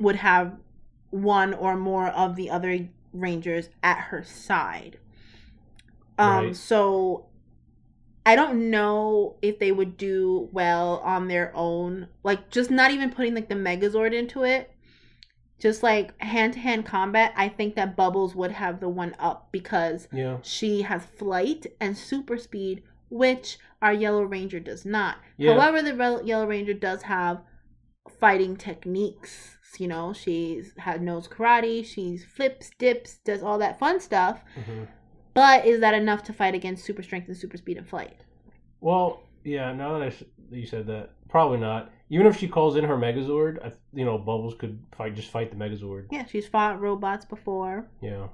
[0.00, 0.56] would have
[1.10, 4.98] one or more of the other Rangers at her side.
[6.18, 6.56] Um, Right.
[6.56, 7.26] so
[8.26, 12.08] I don't know if they would do well on their own.
[12.22, 14.70] Like, just not even putting like the Megazord into it.
[15.58, 19.48] Just like hand to hand combat, I think that Bubbles would have the one up
[19.52, 25.18] because yeah, she has flight and super speed, which our Yellow Ranger does not.
[25.36, 25.52] yeah.
[25.52, 27.40] However, the Rel- Yellow Ranger does have
[28.20, 29.56] fighting techniques.
[29.78, 34.42] You know, she's had knows karate, she's flips, dips, does all that fun stuff.
[34.56, 34.88] Mhm.
[35.34, 38.16] But is that enough to fight against super strength and super speed and flight?
[38.80, 39.72] Well, yeah.
[39.72, 41.90] Now that, I, s- that you said that, probably not.
[42.10, 45.50] Even if she calls in her Megazord, I, you know, Bubbles could fight just fight
[45.50, 46.06] the Megazord.
[46.12, 48.28] Yeah, she's fought robots before, Yeah.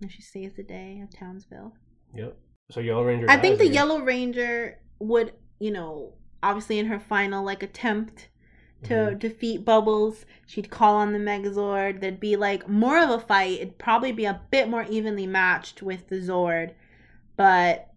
[0.00, 1.72] and she saves the day of Townsville.
[2.14, 2.36] Yep.
[2.70, 3.30] So Yellow Ranger.
[3.30, 3.74] I think the again.
[3.74, 8.28] Yellow Ranger would, you know, obviously in her final like attempt
[8.84, 9.18] to Mhm.
[9.18, 12.00] defeat Bubbles, she'd call on the Megazord.
[12.00, 13.60] There'd be like more of a fight.
[13.60, 16.72] It'd probably be a bit more evenly matched with the Zord,
[17.36, 17.90] but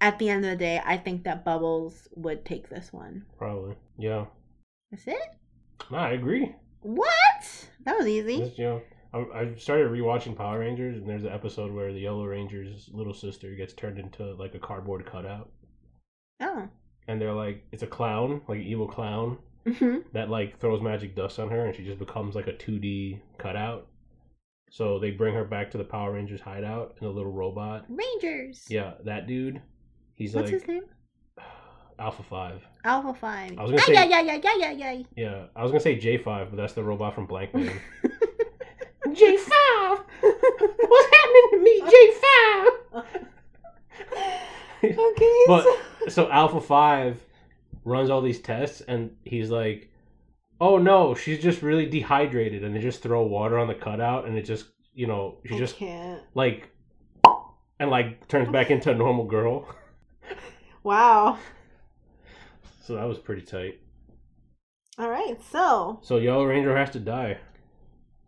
[0.00, 3.24] at the end of the day, I think that Bubbles would take this one.
[3.38, 3.76] Probably.
[3.98, 4.26] Yeah.
[4.90, 5.34] That's it.
[5.90, 6.54] No, I agree.
[6.82, 7.06] What?
[7.06, 7.68] What?
[7.84, 8.38] That was easy.
[8.38, 8.82] Just, you know,
[9.14, 13.14] I, I started rewatching Power Rangers, and there's an episode where the Yellow Ranger's little
[13.14, 15.50] sister gets turned into like a cardboard cutout,
[16.40, 16.68] Oh.
[17.08, 21.14] and they're like, it's a clown, like an evil clown hmm that like throws magic
[21.16, 23.88] dust on her, and she just becomes like a 2D cutout.
[24.70, 27.84] So they bring her back to the Power Rangers hideout in a little robot.
[27.88, 28.64] Rangers.
[28.68, 29.60] Yeah, that dude.
[30.14, 30.82] He's What's like his name?
[31.98, 32.62] Alpha Five.
[32.84, 33.58] Alpha Five.
[33.58, 35.04] I was gonna Ay, say- ay, ay, ay, ay, ay, ay.
[35.16, 37.72] Yeah, I was gonna say J Five, but that's the robot from Blankman.
[39.12, 39.98] J Five.
[40.20, 43.04] What's happening to me, J Five?
[44.82, 45.44] okay.
[45.46, 45.76] But- so-
[46.08, 47.20] so Alpha Five
[47.86, 49.90] runs all these tests, and he's like,
[50.60, 54.36] "Oh no, she's just really dehydrated," and they just throw water on the cutout, and
[54.36, 56.20] it just, you know, she I just can't.
[56.34, 56.68] like,
[57.80, 59.66] and like turns back into a normal girl.
[60.82, 61.38] Wow.
[62.82, 63.80] So that was pretty tight.
[64.98, 65.36] All right.
[65.50, 67.38] So So Yellow Ranger has to die.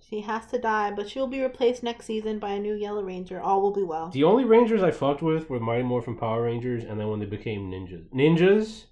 [0.00, 3.02] she has to die, but she will be replaced next season by a new Yellow
[3.04, 3.40] Ranger.
[3.40, 4.08] All will be well.
[4.10, 7.26] The only Rangers I fucked with were Mighty Morphin Power Rangers, and then when they
[7.26, 8.08] became ninjas.
[8.12, 8.84] Ninjas,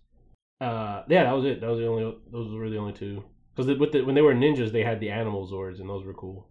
[0.60, 1.60] uh, yeah, that was it.
[1.60, 2.16] That was the only.
[2.30, 3.22] Those were the only two.
[3.54, 6.14] Because with the, when they were ninjas, they had the animal Zords, and those were
[6.14, 6.46] cool.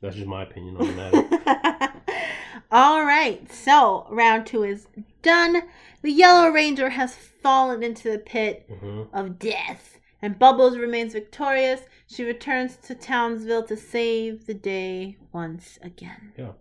[0.00, 1.92] That's just my opinion on the matter.
[2.70, 4.86] All right, so round two is
[5.22, 5.62] done.
[6.02, 11.80] The Yellow Ranger has fallen into the pit hmm of death, and Bubbles remains victorious.
[12.06, 16.32] She returns to Townsville to save the day once again.
[16.36, 16.52] Yeah.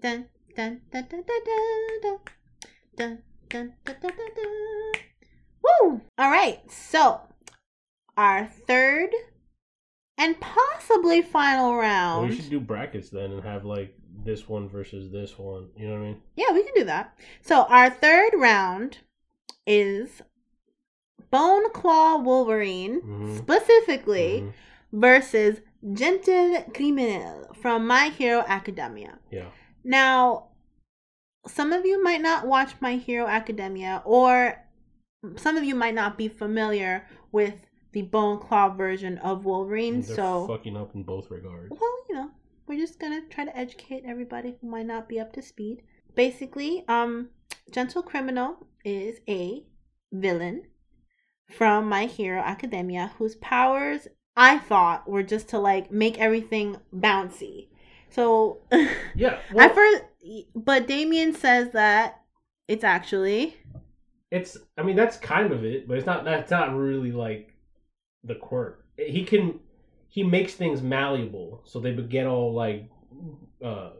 [0.00, 2.18] Dun dun dun dun dun dun dun
[2.96, 5.07] dun dun dun dun dun dun.
[5.82, 6.00] Woo!
[6.18, 7.20] All right, so
[8.16, 9.10] our third
[10.16, 12.30] and possibly final Well, round.
[12.30, 15.68] we should do brackets then and have like this one versus this one.
[15.76, 16.22] You know what I mean?
[16.36, 17.16] Yeah, we can do that.
[17.42, 18.98] So our third round
[19.66, 20.22] is
[21.30, 23.38] Bone Claw Wolverine, Mhm.
[23.38, 24.52] specifically Mhm.
[24.92, 25.60] versus
[25.92, 29.18] Gentle Criminal from My Hero Academia.
[29.30, 29.50] Yeah.
[29.84, 30.48] Now,
[31.46, 34.64] some of you might not watch My Hero Academia, or
[35.36, 37.54] some of you might not be familiar with
[37.92, 40.00] the Bone Claw version of Wolverine.
[40.02, 41.70] They're so, fucking up in both regards.
[41.70, 42.30] well, you know,
[42.66, 45.82] we're just gonna try to educate everybody who might not be up to speed.
[46.14, 47.30] Basically, um,
[47.70, 49.64] Gentle Criminal is a
[50.12, 50.64] villain
[51.50, 57.68] from My Hero Academia whose powers I thought were just to like make everything bouncy.
[58.10, 58.58] So
[59.14, 59.38] Yeah.
[59.52, 60.04] Well, first,
[60.54, 62.20] but Damien says that
[62.68, 63.56] it's actually
[64.30, 64.56] it's.
[64.76, 66.24] I mean, that's kind of it, but it's not.
[66.24, 67.54] That's not really like
[68.24, 68.84] the quirk.
[68.96, 69.60] He can.
[70.08, 72.88] He makes things malleable, so they get all like,
[73.62, 73.90] uh,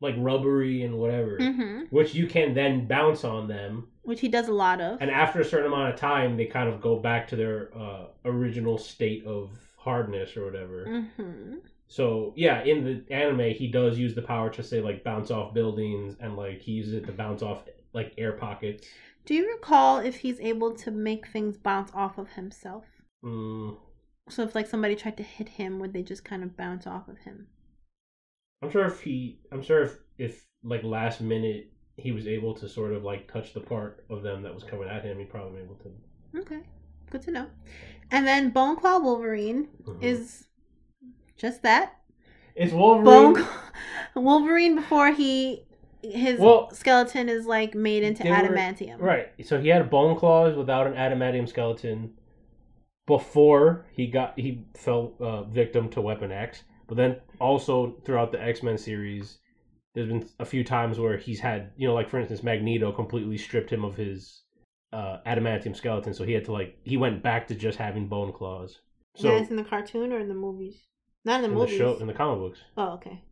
[0.00, 1.86] like rubbery and whatever, Mhm.
[1.92, 3.88] which you can then bounce on them.
[4.04, 5.00] which he does a lot of.
[5.00, 8.06] and after a certain amount of time they kind of go back to their uh,
[8.24, 14.12] original state of hardness or whatever hmm so yeah in the anime he does use
[14.16, 17.42] the power to say like bounce off buildings and like he uses it to bounce
[17.42, 18.88] off like air pockets
[19.24, 22.84] Do you recall if he's able to make things bounce off of himself?
[23.22, 23.76] mm,
[24.28, 27.06] So if like somebody tried to hit him, would they just kind of bounce off
[27.06, 27.46] of him?
[28.62, 32.68] i'm sure if he i'm sure if if like last minute he was able to
[32.68, 35.58] sort of like touch the part of them that was coming at him he'd probably
[35.58, 35.90] be able to
[36.36, 36.62] Okay,
[37.10, 37.46] good to know.
[38.10, 40.00] And then Bone Claw Wolverine Mhm.
[40.00, 40.46] is
[41.36, 42.00] just that
[42.54, 43.46] it's wolverine Bone
[44.14, 45.64] Wolverine before he
[46.02, 48.98] his Well, skeleton is like made into they were- adamantium.
[49.00, 49.28] Right.
[49.44, 52.14] So he had bone claws without an adamantium skeleton
[53.06, 56.62] before he got he fell uh, victim to Weapon X.
[56.86, 59.38] But then also throughout the X Men series,
[59.94, 63.38] there's been a few times where he's had you know like for instance Magneto completely
[63.38, 64.42] stripped him of his
[64.92, 68.32] uh, adamantium skeleton, so he had to like he went back to just having bone
[68.32, 68.80] claws.
[69.16, 70.76] So So that's in the cartoon or in the movies?
[71.24, 71.76] Not in the in the movies.
[71.78, 72.58] show in the comic books.
[72.76, 73.22] Oh, okay.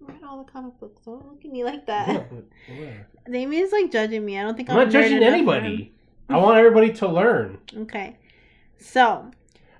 [0.00, 1.02] Read all the comic books.
[1.04, 2.08] Don't look at me like that.
[2.08, 2.22] Yeah,
[2.74, 3.06] whatever.
[3.30, 4.38] Damien's like judging me.
[4.38, 5.92] I don't think I'm I'm, not judging anybody.
[6.28, 7.58] I want everybody to learn.
[7.76, 8.16] Okay.
[8.78, 9.30] So,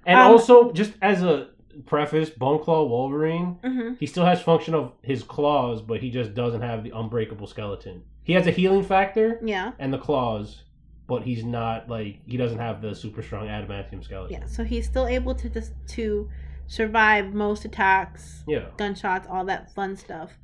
[0.05, 1.51] And Um, also, just as a
[1.87, 3.99] preface, Bone Claw Wolverine, mhm.
[3.99, 8.03] he still has function of his claws, but he just doesn't have the unbreakable skeleton.
[8.23, 9.73] He has a healing factor yeah.
[9.79, 10.63] and the claws,
[11.07, 14.41] but he's not like he doesn't have the super strong adamantium skeleton.
[14.41, 14.47] Yeah.
[14.47, 16.29] So he's still able to just to
[16.71, 18.67] survive most attacks, Yeah.
[18.77, 20.39] gunshots, all that fun stuff.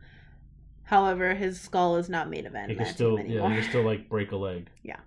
[0.83, 3.49] However, his skull is not made of He adamantium can still anymore.
[3.49, 4.69] yeah, he can still like break a leg.
[4.83, 5.01] Yeah.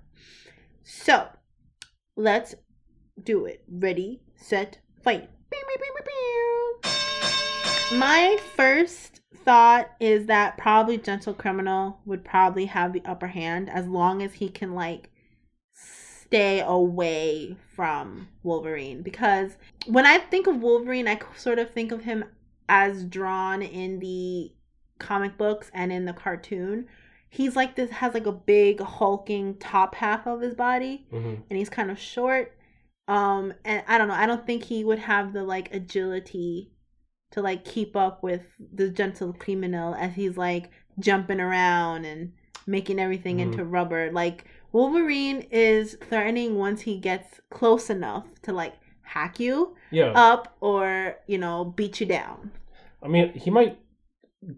[0.84, 1.28] So,
[2.16, 2.56] let's
[3.22, 3.64] do it.
[3.70, 5.30] Ready, set, fight.
[7.92, 13.88] My first thought is that probably Gentle Criminal would probably have the upper hand as
[13.88, 15.10] long as he can, like,
[16.30, 22.04] stay away from Wolverine because when I think of Wolverine, I sort of think of
[22.04, 22.24] him
[22.68, 24.52] as drawn in the
[25.00, 26.88] comic books and in the cartoon.
[27.30, 31.58] He's like this has like a big hulking top half of his body hmm and
[31.58, 32.56] he's kind of short.
[33.08, 36.72] Um and I don't know, I don't think he would have the like agility
[37.32, 42.34] to like keep up with the gentle criminal as he's like jumping around and
[42.68, 43.42] making everything Mhm.
[43.44, 44.12] into rubber.
[44.12, 50.12] Like Wolverine is threatening once he gets close enough to like hack you Yeah.
[50.16, 52.52] up or, you know, beat you down.
[53.02, 53.80] I mean, he might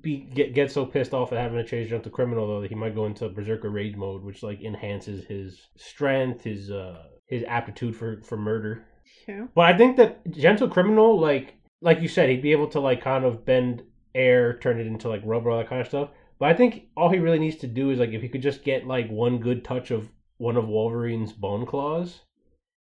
[0.01, 2.75] be get get so pissed off at having to chase Gentle Criminal though that he
[2.75, 7.95] might go into Berserker Rage mode, which like enhances his strength, his uh his aptitude
[7.95, 8.85] for for murder.
[9.25, 9.47] Sure.
[9.55, 13.01] But I think that Gentle Criminal, like like you said, he'd be able to like
[13.01, 16.09] kind of bend air, turn it into like rubber, all that kind of stuff.
[16.41, 18.63] But I think all he really needs to do is like if he could just
[18.63, 22.21] get like one good touch of one of Wolverine's bone claws,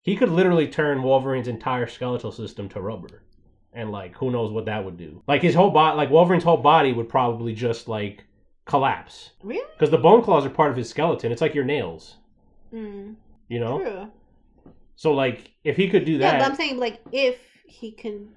[0.02, 3.24] he could literally turn Wolverine's entire skeletal system to rubber.
[3.72, 5.24] And like who knows what that would do.
[5.26, 8.22] Like his whole body like Wolverine's whole body would probably just like
[8.64, 9.30] collapse.
[9.42, 9.66] Really?
[9.72, 11.32] Because the bone claws are part of his skeleton.
[11.32, 12.14] It's like your nails.
[12.72, 13.16] Mm,
[13.48, 13.80] You know?
[13.80, 14.72] True.
[14.94, 18.28] So like if he could do Yeah, that but I'm saying like if he can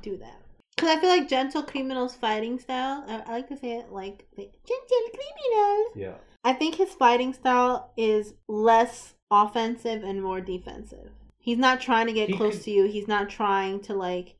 [0.00, 0.40] do that.
[0.78, 3.04] Because I feel like gentle criminal's fighting style.
[3.08, 5.84] I, I like to say it like the gentle criminal.
[5.96, 6.14] Yeah.
[6.44, 11.10] I think his fighting style is less offensive and more defensive.
[11.38, 12.84] He's not trying to get He close could- to you.
[12.84, 14.36] He's not trying to like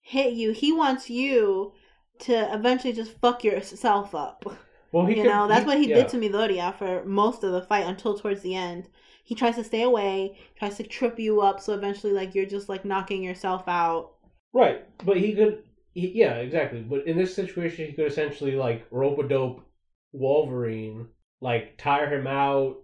[0.00, 0.52] hit you.
[0.52, 1.72] He wants you
[2.20, 4.44] to eventually just fuck yourself up.
[4.92, 5.96] Well he you could, know, that's what he yeah.
[5.96, 8.88] did to Midoriya for most of the fight until towards the end.
[9.24, 12.68] He tries to stay away, tries to trip you up, so eventually, like you're just
[12.68, 14.12] like knocking yourself out.
[14.54, 15.64] Right, but he could.
[15.92, 16.80] He, yeah, exactly.
[16.80, 19.66] But in this situation, he could essentially like rope a dope
[20.12, 21.08] Wolverine,
[21.40, 22.76] like tire him out.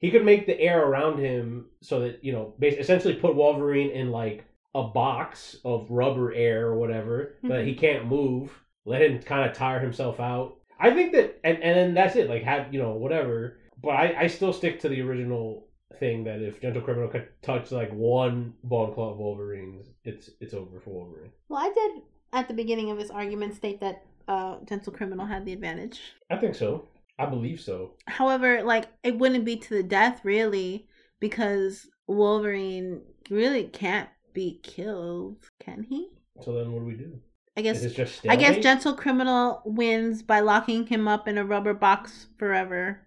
[0.00, 3.90] He could make the air around him so that you know, bas- essentially put Wolverine
[3.90, 7.68] in like a box of rubber air or whatever that mm-hmm.
[7.68, 8.50] he can't move.
[8.86, 10.56] Let him kind of tire himself out.
[10.80, 12.30] I think that, and and then that's it.
[12.30, 13.58] Like have you know whatever.
[13.82, 15.67] But I I still stick to the original
[15.98, 20.54] thing that if Gentle Criminal could touch like one Bone Claw of Wolverine's, it's it's
[20.54, 21.32] over for Wolverine.
[21.48, 25.44] Well, I did at the beginning of his argument state that uh, gentle criminal had
[25.44, 26.00] the advantage.
[26.30, 26.86] I think so.
[27.18, 27.94] I believe so.
[28.06, 30.86] However, like it wouldn't be to the death really,
[31.20, 36.10] because Wolverine really can't be killed, can he?
[36.42, 37.18] So then what do we do?
[37.56, 37.84] I guess
[38.28, 43.00] I guess gentle criminal wins by locking him up in a rubber box forever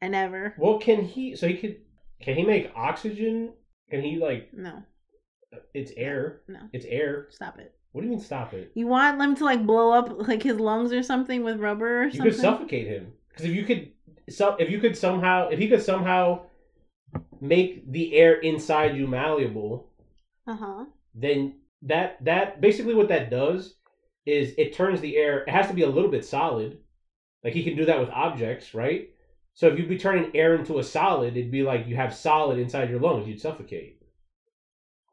[0.00, 0.54] and ever.
[0.56, 1.36] Well, can he?
[1.36, 1.76] So he could.
[2.22, 3.52] Can he make oxygen?
[3.90, 4.52] Can he like?
[4.54, 4.82] No,
[5.74, 6.40] It's air.
[6.48, 7.26] no, It's air.
[7.30, 7.74] stop it.
[7.92, 8.20] What do you mean?
[8.20, 8.72] Stop it.
[8.74, 12.04] You want them to like blow up like his lungs or something with rubber or
[12.04, 12.30] You something?
[12.30, 13.92] could suffocate him because if you could,
[14.30, 16.42] so if you could somehow, if he could somehow
[17.40, 19.88] make the air inside you malleable,
[20.46, 20.84] Uh huh.
[21.14, 23.74] then that that basically what that does
[24.24, 25.40] is it turns the air.
[25.42, 26.78] It has to be a little bit solid.
[27.44, 29.10] Like he can do that with objects, right?
[29.54, 32.58] So if you'd be turning air into a solid, it'd be like you have solid
[32.58, 33.28] inside your lungs.
[33.28, 33.98] You'd suffocate.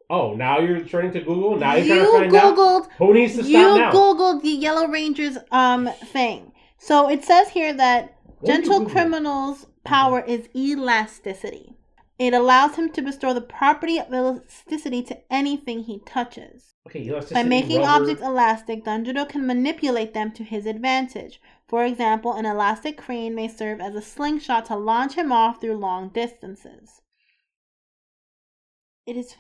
[0.10, 1.58] Oh, now you're turning to Google.
[1.58, 3.92] Now you're you trying to find out googled who needs to you stop now.
[3.92, 6.52] googled the Yellow Rangers um thing.
[6.78, 11.76] So it says here that What gentle criminal's power is elasticity.
[12.18, 16.74] It allows him to bestow the property of elasticity to anything he touches.
[16.88, 18.04] Okay, elasticity, By making rubber.
[18.04, 21.40] objects elastic, Danjuro can manipulate them to his advantage.
[21.70, 25.78] For example, an elastic crane may serve as a slingshot to launch him off through
[25.78, 27.04] long distances.
[29.06, 29.36] It is,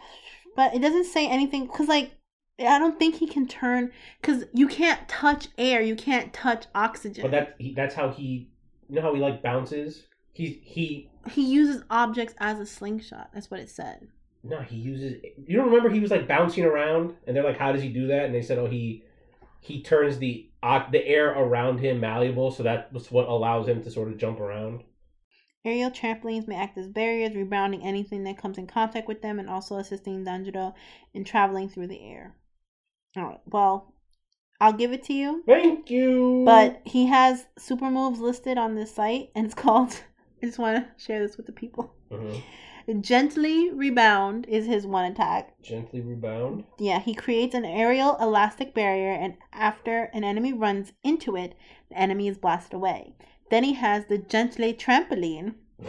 [0.55, 2.11] but it doesn't say anything because, like,
[2.59, 7.23] I don't think he can turn because you can't touch air, you can't touch oxygen.
[7.23, 8.51] But that he, that's how he.
[8.87, 10.03] You know how he like bounces.
[10.33, 11.09] He he.
[11.31, 13.31] he uses objects as a slingshot.
[13.33, 14.07] That's what it said.
[14.43, 15.21] No, he uses.
[15.47, 18.05] You don't remember he was like bouncing around, and they're like, "How does he do
[18.07, 19.03] that?" And they said, "Oh, he
[19.61, 23.91] he turns the uh, the air around him malleable, so that's what allows him to
[23.91, 24.83] sort of jump around."
[25.65, 29.49] Aerial trampolines may act as barriers, rebounding anything that comes in contact with them, and
[29.49, 30.73] also assisting Danjuro
[31.13, 32.33] in traveling through the air.
[33.17, 33.93] Alright, well,
[34.61, 36.43] I'll give it to you, Thank you.
[36.45, 39.91] but he has super moves listed on this site, and it's called.
[40.41, 41.93] I just want to share this with the people.
[42.09, 42.41] Mhm.
[43.01, 45.61] Gently rebound is his one attack.
[45.61, 46.63] gently rebound.
[46.79, 51.55] Yeah, he creates an aerial elastic barrier, and after an enemy runs into it,
[51.89, 53.13] the enemy is blasted away.
[53.49, 55.55] Then he has the gently trampoline,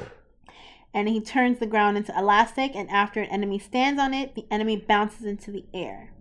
[0.94, 4.46] and he turns the ground into elastic, and after an enemy stands on it, the
[4.50, 6.12] enemy bounces into the air.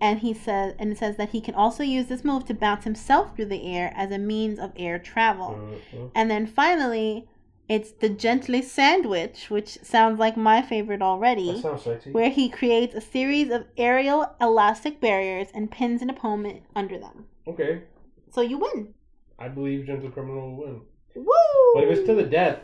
[0.00, 2.84] And he says, and it says that he can also use this move to bounce
[2.84, 5.58] himself through the air as a means of air travel.
[5.92, 6.10] Mhm.
[6.14, 7.28] And then finally,
[7.68, 11.52] It's the Gently Sandwich, which sounds like my favorite already.
[11.52, 12.12] That sounds sexy.
[12.12, 17.26] where he creates a series of aerial elastic barriers and pins an opponent under them.
[17.48, 17.82] Okay.
[18.30, 18.94] So you win.
[19.38, 20.80] I believe Gentle Criminal will win.
[21.16, 21.74] Woo!
[21.74, 22.60] But if it's to the death,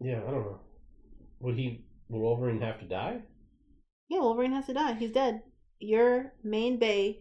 [0.00, 0.60] yeah, I don't know.
[1.40, 1.84] Would he?
[2.08, 3.20] Will Wolverine have to die?
[4.08, 4.94] yeah, Wolverine has to die.
[4.94, 5.42] He's dead.
[5.78, 7.20] Your main bay,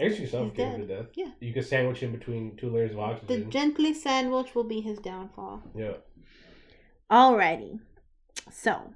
[0.00, 1.06] I guess you can suffocate him to death.
[1.14, 1.30] Yeah.
[1.40, 3.44] You could sandwich him between two layers of oxygen.
[3.44, 3.50] the.
[3.50, 5.62] Gently Sandwich, will be his downfall.
[5.76, 5.94] yeah.
[7.12, 7.80] Alrighty.
[8.50, 8.94] So,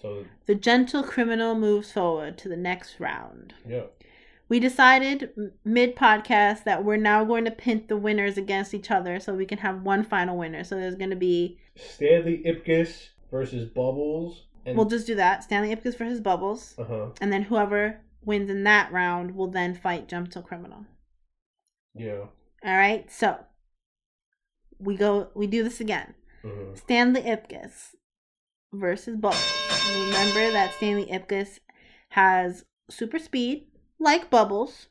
[0.00, 3.54] So the gentle criminal moves forward to the next round.
[3.66, 3.84] yeah.
[4.46, 5.30] We decided
[5.64, 9.46] mid podcast that we're now going to pit the winners against each other so we
[9.46, 10.64] can have one final winner.
[10.64, 14.42] So there's going to be, Stanley Ipkiss versus Bubbles.
[14.66, 16.74] And we'll just do that Stanley Ipkiss versus Bubbles.
[16.78, 17.06] uh huh.
[17.22, 20.84] And then whoever wins in that round will then fight Gentle Criminal.
[21.94, 22.26] Yeah.
[22.64, 23.38] All right, so
[24.78, 26.14] we go, we do this again.
[26.44, 27.94] Hmm Stanley Ipkiss
[28.72, 29.52] versus Bubbles.
[29.92, 31.60] Remember that Stanley Ipkiss
[32.10, 33.68] has super speed,
[33.98, 34.88] like Bubbles.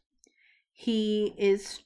[0.72, 1.82] He is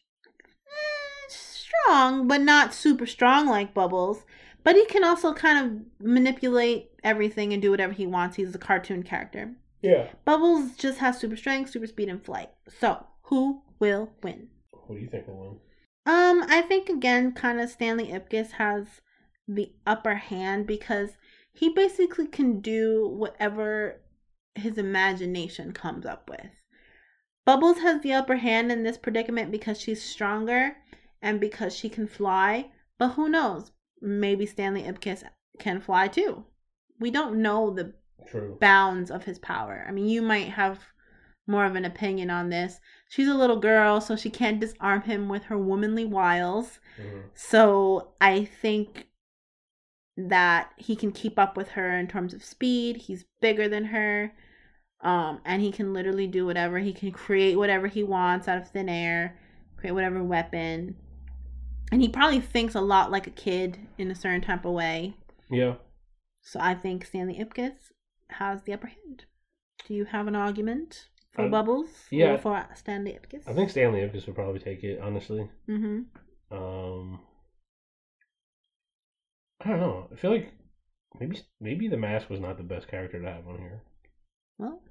[0.67, 4.23] eh, strong, but not super strong like Bubbles.
[4.63, 8.35] But he can also kind of manipulate everything and do whatever he wants.
[8.35, 9.53] He's a cartoon character.
[9.81, 10.07] Yeah.
[10.25, 12.49] Bubbles just has super strength, super speed, and flight.
[12.79, 14.49] So, who will win?
[14.71, 15.59] What do you think will win?
[16.05, 19.01] Um, I think again, kind of Stanley Ipkiss has
[19.47, 21.17] the upper hand because
[21.53, 24.01] he basically can do whatever
[24.55, 26.51] his imagination comes up with.
[27.45, 30.75] Bubbles has the upper hand in this predicament because she's stronger
[31.21, 32.71] and because she can fly.
[32.97, 33.71] But who knows?
[34.01, 35.23] Maybe Stanley Ipkiss
[35.57, 36.43] can fly too.
[36.99, 37.93] We don't know the
[38.27, 38.57] True.
[38.59, 39.85] bounds of his power.
[39.87, 40.79] I mean, you might have
[41.47, 42.79] more of an opinion on this.
[43.07, 46.79] She's a little girl, so she can't disarm him with her womanly wiles.
[46.97, 49.06] hmm So I think
[50.17, 52.97] that he can keep up with her in terms of speed.
[52.97, 54.33] He's bigger than her.
[55.01, 56.79] Um, and he can literally do whatever.
[56.79, 59.37] He can create whatever he wants out of thin air,
[59.77, 60.95] create whatever weapon.
[61.91, 65.13] And he probably thinks a lot like a kid in a certain type of way.
[65.51, 65.75] Yeah.
[66.41, 67.75] So I think Stanley Ipkiss
[68.31, 69.25] has the upper hand.
[69.87, 71.87] Do you have an argument for Uh, Bubbles?
[72.09, 72.31] yeah.
[72.33, 73.47] Or for Stanley Ipkiss?
[73.47, 75.47] I think Stanley Ipkiss would probably take it, honestly.
[75.69, 76.55] Mm-hmm.
[76.57, 77.19] Um,
[79.61, 80.07] I don't know.
[80.11, 80.51] I feel like
[81.19, 83.83] maybe maybe the mask was not the best character to have on here.
[84.57, 84.81] Well,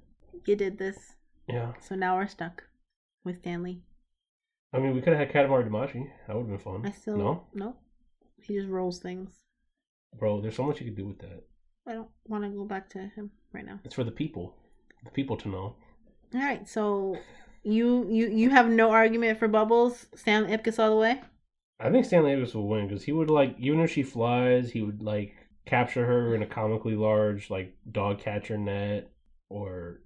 [0.45, 1.15] you did this.
[1.47, 1.73] Yeah.
[1.79, 2.63] So now we're stuck
[3.23, 3.81] with Stanley.
[4.73, 6.09] I mean, we could have had Katamari Damacy.
[6.27, 6.85] That would have been fun.
[6.85, 7.75] I still no, no.
[8.41, 9.29] He just rolls things.
[10.19, 10.41] bro.
[10.41, 11.43] There's so much you could do with that.
[11.87, 13.79] I don't want to go back to him right now.
[13.85, 14.55] It's for the people,
[15.05, 15.75] the people to know.
[16.35, 17.17] All right, so
[17.63, 21.21] you you you have no argument for Bubbles, Stanley Ipkiss all the way.
[21.79, 24.81] I think Stanley Ipkiss will win because he would like even if she flies, he
[24.83, 29.09] would like capture her in a comically large like dog catcher net
[29.49, 30.01] or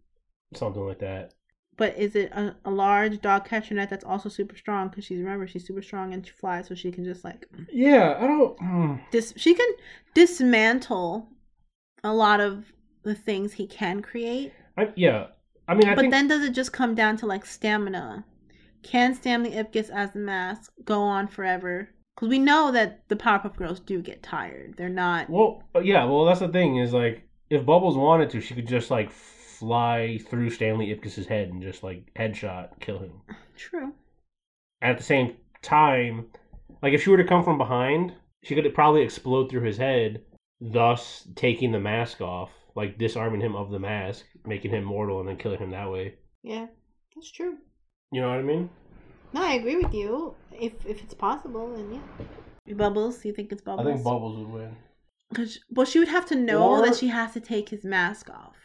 [0.53, 1.33] something like that.
[1.75, 4.87] But is it a, a large dog catcher net that's also super strong?
[4.87, 8.17] Because she's remember she's super strong and she flies, so she can just like Yeah,
[8.19, 8.57] I don't.
[8.59, 8.95] hmm.
[9.11, 9.69] dis she can
[10.13, 11.29] dismantle
[12.03, 14.53] a lot of the things he can create.
[14.77, 15.27] I, yeah,
[15.67, 18.25] I mean, I but think then does it just come down to like stamina?
[18.83, 21.89] Can Stanley Ipkiss as the mask go on forever?
[22.15, 24.75] Because we know that the Powerpuff Girls do get tired.
[24.77, 25.29] They're not.
[25.29, 28.91] Well, yeah, well, that's the thing is like if Bubbles wanted to, she could just
[28.91, 33.21] like fly through Stanley Ipkiss's head and just like headshot kill him.
[33.55, 33.93] True.
[34.81, 36.27] At the same time,
[36.81, 38.13] like if she were to come from behind,
[38.43, 40.23] she could probably explode through his head,
[40.59, 45.29] thus taking the mask off, like disarming him of the mask, making him mortal, and
[45.29, 46.15] then killing him that way.
[46.41, 46.67] Yeah,
[47.15, 47.57] that's true.
[48.11, 48.69] You know what I mean?
[49.33, 50.35] No, I agree with you.
[50.51, 52.73] If if it's possible, then yeah.
[52.75, 53.87] Bubbles, you think it's Bubbles?
[53.87, 54.75] I think Bubbles would win.
[55.33, 58.29] Cause, well, she would have to know Or- that she has to take his mask
[58.29, 58.55] off.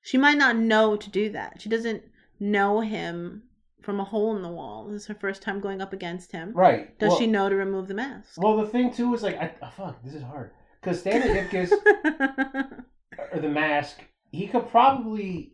[0.00, 1.60] She might not know to do that.
[1.60, 2.02] She doesn't
[2.40, 3.42] know him
[3.82, 4.88] from a hole in the wall.
[4.88, 6.52] This is her first time going up against him.
[6.54, 6.98] Right.
[6.98, 8.34] Does well, she know to remove the mask?
[8.38, 10.50] Well, the thing too is like, I, oh, fuck, this is hard
[10.80, 11.72] because Stanley Ipkiss
[13.32, 15.52] or the mask, he could probably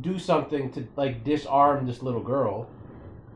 [0.00, 2.68] do something to like disarm this little girl.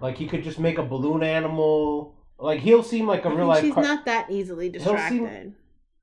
[0.00, 2.14] Like he could just make a balloon animal.
[2.38, 3.62] Like he'll seem like a I real life.
[3.64, 5.54] she's car- not that easily He'll seem- distracted.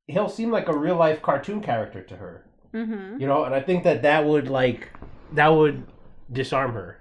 [0.07, 2.45] he'll seem like a real life cartoon character to her.
[2.73, 3.19] Mm-hmm.
[3.21, 4.89] You know, and I think that that would like
[5.33, 5.83] that would
[6.31, 6.99] disarm her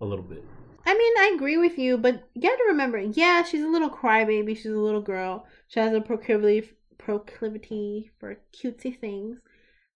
[0.00, 0.44] a little bit.
[0.86, 3.88] I mean, I agree with you, but you got to remember, yeah, she's a little
[3.88, 4.54] crybaby.
[4.54, 5.46] She's a little girl.
[5.68, 9.38] She has a proclivity proclivity for cutesy things,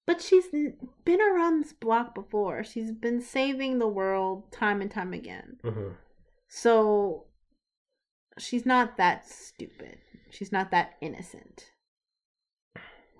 [0.08, 2.64] but she's been around this block before.
[2.64, 5.58] She's been saving the world time and time again.
[5.62, 5.90] Mm-hmm.
[6.48, 7.26] So
[8.38, 9.98] she's not that stupid.
[10.30, 11.64] She's not that innocent.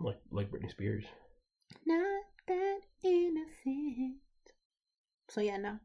[0.01, 1.05] Like like Britney Spears.
[1.84, 4.16] Not that innocent.
[5.28, 5.78] So yeah, no.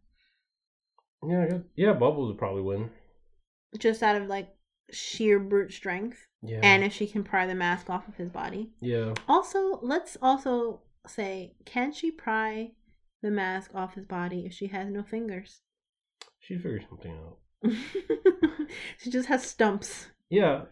[1.27, 1.93] Yeah, I guess- yeah.
[1.93, 2.89] Bubbles would probably win.
[3.77, 4.49] Just out of like
[4.91, 6.17] sheer brute strength.
[6.41, 6.59] Yeah.
[6.63, 8.71] And if she can pry the mask off of his body.
[8.81, 9.13] yeah.
[9.27, 12.71] Also, let's also say, can she pry
[13.21, 15.61] the mask off his body if she has no fingers?
[16.39, 17.37] She'd figure something out.
[18.97, 20.07] she just has stumps.
[20.29, 20.63] Yeah.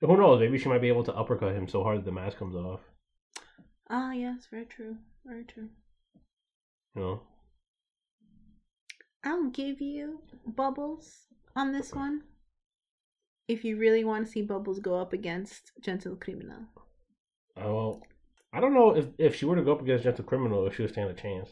[0.00, 0.40] Who knows?
[0.40, 2.80] Maybe she might be able to uppercut him so hard that the mask comes off.
[3.88, 4.96] Ah, yes, very true.
[5.24, 5.68] Very true.
[6.94, 7.22] You know?
[9.22, 12.22] I'll give you Bubbles on this one.
[13.48, 16.60] If you really want to see Bubbles go up against Gentle Criminal.
[17.56, 18.02] Uh, well,
[18.52, 20.82] I don't know if, if she were to go up against Gentle Criminal, if she
[20.82, 21.48] would stand a chance.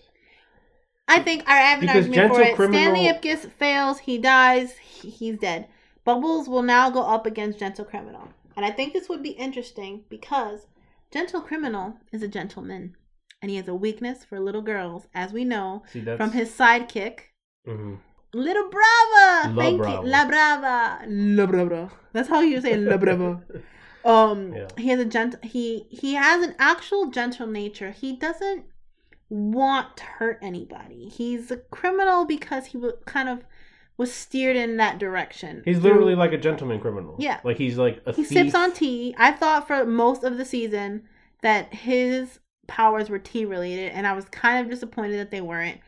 [1.07, 2.57] I think an Because argument for Gentle it.
[2.57, 5.69] Criminal- Stanley Ipkiss fails, he dies, he- he's dead.
[6.05, 8.29] Bubbles will now go up against Gentle Criminal.
[8.57, 10.67] And I think this would be interesting because
[11.13, 12.97] Gentle Criminal is a gentleman.
[13.41, 17.21] And he has a weakness for little girls, as we know See, from his sidekick,
[17.67, 17.99] Mhm.
[18.35, 19.55] Little Brava.
[19.55, 20.03] La Thank Brava.
[20.05, 20.11] you.
[20.11, 21.05] La Brava.
[21.07, 21.91] La Brava.
[22.13, 23.43] That's how you say La Brava.
[24.05, 24.69] Um Yeah.
[24.77, 27.91] he has a gent he he has an actual gentle nature.
[27.91, 28.65] He doesn't
[29.29, 31.09] want to hurt anybody.
[31.09, 33.45] He's a criminal because he was kind of
[33.97, 35.63] was steered in that direction.
[35.65, 37.17] He's literally like a gentleman criminal.
[37.19, 37.41] Yeah.
[37.43, 38.53] Like he's like a he thief.
[38.53, 39.15] sips on tea.
[39.19, 41.03] I thought for most of the season
[41.43, 42.39] that his
[42.69, 45.81] powers were tea related, and I was kind of disappointed that they weren't.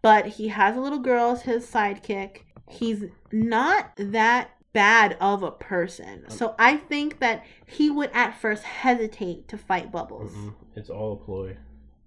[0.00, 2.38] But he has a little girl as his sidekick.
[2.70, 6.24] He's not that bad of a person.
[6.28, 10.30] Um, so I think that he would at first hesitate to fight Bubbles.
[10.32, 10.54] Mm-mm.
[10.76, 11.56] It's all a ploy.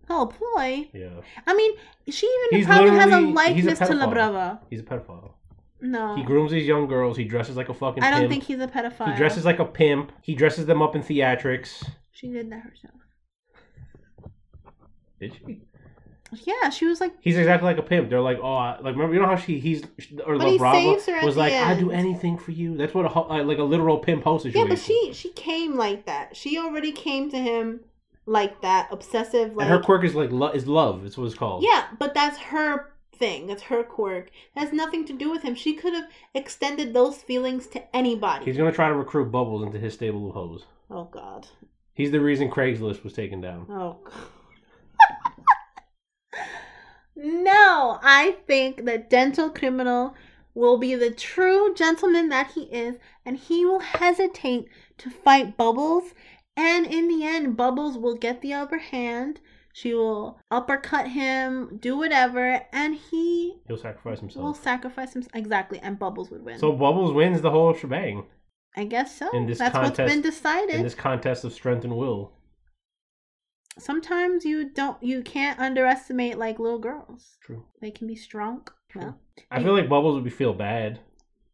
[0.10, 0.90] Oh, a ploy.
[0.94, 1.20] Yeah.
[1.46, 1.74] I mean,
[2.10, 4.10] she even He's probably has a he's a likeness to La.
[4.10, 4.62] Brava.
[4.70, 5.34] He's a pedophile.
[5.82, 6.16] No.
[6.16, 7.18] He grooms these young girls.
[7.18, 8.32] He dresses like a fucking I don't pimp.
[8.32, 9.12] think he's a pedophile.
[9.12, 10.14] He dresses like a pimp.
[10.22, 11.84] He dresses them up in theatrics.
[12.12, 12.96] She did that herself.
[15.20, 15.62] Did she?
[16.34, 18.10] Yeah, she was like He's exactly like a pimp.
[18.10, 19.84] They're like, oh, I, like remember, you know how she he's
[20.26, 22.78] or But he saves her was like, I do anything for you.
[22.78, 24.68] That's what a uh, like a literal pimp host situation.
[24.70, 26.36] Yeah, but she she came like that.
[26.36, 27.82] She already came to him
[28.26, 29.56] like that, obsessive.
[29.56, 31.06] Like and her quirk is like lo- is love.
[31.06, 31.64] It's what it's called.
[31.64, 33.48] yeah, but that's her thing.
[33.48, 34.30] That's her quirk.
[34.56, 35.54] That has nothing to do with him.
[35.56, 38.46] She could have extended those feelings to anybody.
[38.46, 40.66] He's gonna try to recruit Bubbles into his stable of hoes.
[40.90, 41.48] oh God.
[41.94, 43.66] He's the reason Craigslist was taken down.
[43.70, 43.98] Oh.
[44.04, 44.14] God.
[47.16, 50.16] No, I think that Gentle Criminal
[50.54, 52.96] will be the true gentleman that he is,
[53.26, 56.14] and he will hesitate to fight Bubbles.
[56.58, 59.40] And in the end, Bubbles will get the upper hand.
[59.74, 64.44] She will uppercut him, do whatever, and he He'll sacrifice himself.
[64.44, 65.32] will sacrifice himself.
[65.34, 66.60] Exactly, and Bubbles would win.
[66.60, 68.26] So Bubbles wins the whole shebang
[68.76, 69.30] I guess so.
[69.36, 70.76] in this That's what's contest- been decided.
[70.76, 72.34] in this contest of strength and will.
[73.78, 77.38] Sometimes you don't, you can't underestimate like little girls.
[77.42, 77.64] True.
[77.82, 78.68] They can be strong.
[78.94, 79.18] Well,
[79.50, 81.00] I feel like Bubbles would be feel bad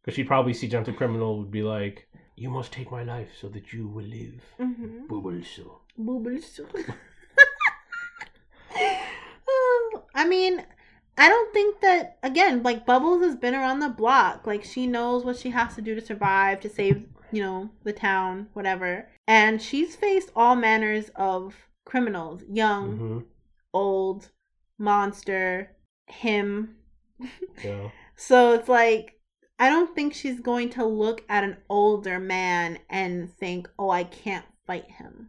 [0.02, 3.48] because she'd probably see Gentle Criminal would be like, "You must take my life so
[3.50, 5.06] that you will live." mm-hmm.
[5.06, 5.60] Bubbles.
[5.96, 6.60] Boobles.
[10.14, 10.64] I mean,
[11.16, 14.46] I don't think that again, like Bubbles has been around the block.
[14.46, 17.92] Like she knows what she has to do to survive, to save, you know, the
[17.92, 19.08] town, whatever.
[19.26, 23.18] And she's faced all manners of criminals, young, hmm
[23.74, 24.30] old,
[24.78, 25.76] monster,
[26.06, 26.76] him.
[27.64, 27.88] Yeah.
[28.20, 29.20] So it's like
[29.60, 34.02] I don't think she's going to look at an older man and think, "Oh, I
[34.04, 35.28] can't fight him."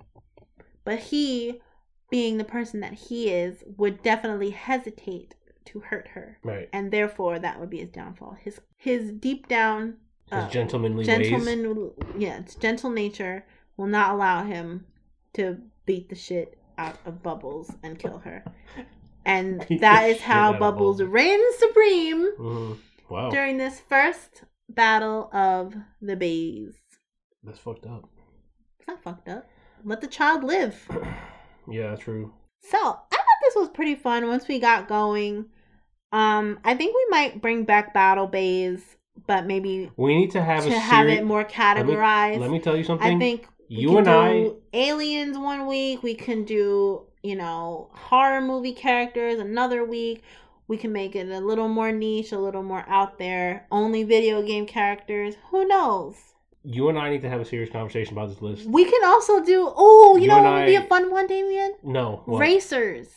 [0.84, 1.62] But he,
[2.10, 5.36] being the person that he is, would definitely hesitate
[5.66, 6.68] to hurt her, Right.
[6.74, 8.38] and therefore that would be his downfall.
[8.42, 9.98] His his deep down
[10.32, 11.30] His uh, gentlemanly ways.
[11.30, 13.46] gentleman, yeah, it's gentle nature
[13.78, 14.86] will not allow him
[15.34, 15.60] to
[15.90, 18.44] beat the shit out of Bubbles and kill her.
[19.26, 22.74] And that is how Bubbles reigns supreme hmm
[23.10, 23.32] Wow.
[23.32, 26.76] during this first battle of the bees.
[27.44, 28.08] That's fucked up.
[28.78, 29.50] It's not fucked up.
[29.84, 30.76] Let the child live.
[31.72, 32.34] Yeah, true.
[32.62, 35.46] So I thought this was pretty fun once we got going.
[36.12, 38.82] Um, I think we might bring back battle bays,
[39.28, 41.54] but maybe We need to have to a have it more Let me-
[41.94, 42.40] categorized.
[42.40, 43.16] Let me tell you something.
[43.18, 44.78] I think we you can and do I.
[44.78, 46.04] aliens one week.
[46.04, 50.24] We can do you know horror movie characters another week.
[50.68, 53.66] We can make it a little more niche, a little more out there.
[53.72, 55.36] Only video game characters.
[55.50, 56.16] Who knows?
[56.64, 58.66] You and I need to have a serious conversation about this list.
[58.68, 59.72] We can also do.
[59.76, 61.74] Oh, you, You know what would be a fun one, Damien?
[61.84, 62.22] No.
[62.26, 62.40] What?
[62.40, 63.08] Racers.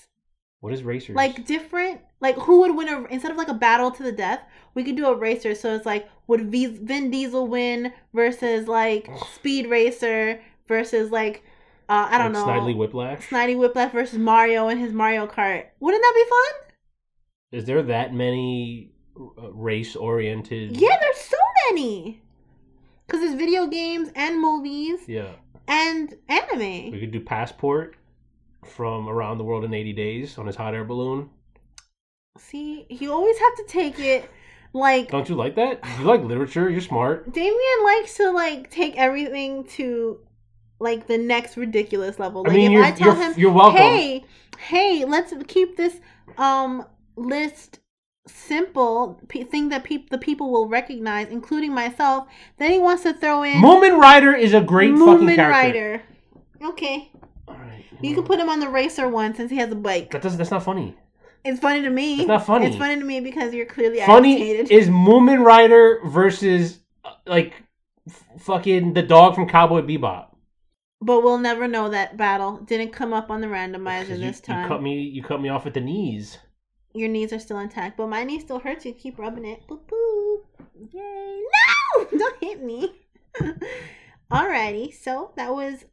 [0.63, 1.17] What is racers?
[1.17, 2.01] Like different.
[2.21, 4.41] Like who would win a instead of like a battle to the death?
[4.75, 5.57] We could do a racer.
[5.57, 11.43] So it's like would V- Vin Diesel win versus like Speed Racer versus like
[11.89, 12.53] Uh, I don't like know.
[12.53, 13.29] Snidely Whiplash.
[13.29, 15.65] Snidely Whiplash versus Mario and his Mario Kart.
[15.81, 17.59] Wouldn't that be fun?
[17.59, 20.77] Is there that many uh, race oriented?
[20.77, 21.37] Yeah, there's so
[21.71, 22.23] many.
[23.09, 25.33] Cause there's video games and movies Yeah.
[25.67, 26.93] and anime.
[26.93, 27.97] We could do Passport
[28.65, 31.31] from Around the World in 80 Days on his hot air balloon.
[32.39, 34.31] See, you always have to take it
[34.73, 35.81] like Don't you like that?
[35.99, 36.71] You like literature.
[36.71, 37.33] You're smart.
[37.33, 40.19] Damien likes to like take everything to
[40.81, 42.45] like the next ridiculous level.
[42.45, 43.79] I Like mean, if you're, I tell you're, him, you're welcome.
[43.79, 44.25] hey,
[44.59, 46.01] hey, let's keep this
[46.39, 46.87] um
[47.17, 47.81] list
[48.27, 52.29] simple, pe- thing that peop the people will recognize, including myself.
[52.57, 55.61] Then he wants to throw in Mumen Rider is a great fucking Mumen character.
[55.63, 56.03] Rider.
[56.63, 57.11] Okay.
[58.03, 60.11] You can put him on the racer one since he has a bike.
[60.11, 60.39] That doesn't.
[60.39, 60.97] That's not funny.
[61.45, 62.21] It's funny to me.
[62.21, 62.67] It's not funny.
[62.67, 64.71] It's funny to me because you're clearly Funny agitated.
[64.71, 67.55] is Mumen Rider versus uh, like
[68.09, 70.27] f- fucking the dog from Cowboy Bebop.
[71.01, 74.63] but we'll never know that battle didn't come up on the randomizer you, this time.
[74.63, 75.01] you cut me.
[75.03, 76.39] You cut me off at the knees.
[76.95, 78.85] Your knees are still intact, but my knee still hurts.
[78.85, 79.67] You keep rubbing it.
[79.67, 80.43] Boop boop.
[80.93, 81.41] Yay!
[81.97, 82.05] No!
[82.19, 82.93] Don't hit me.
[84.31, 85.85] Alrighty, so that was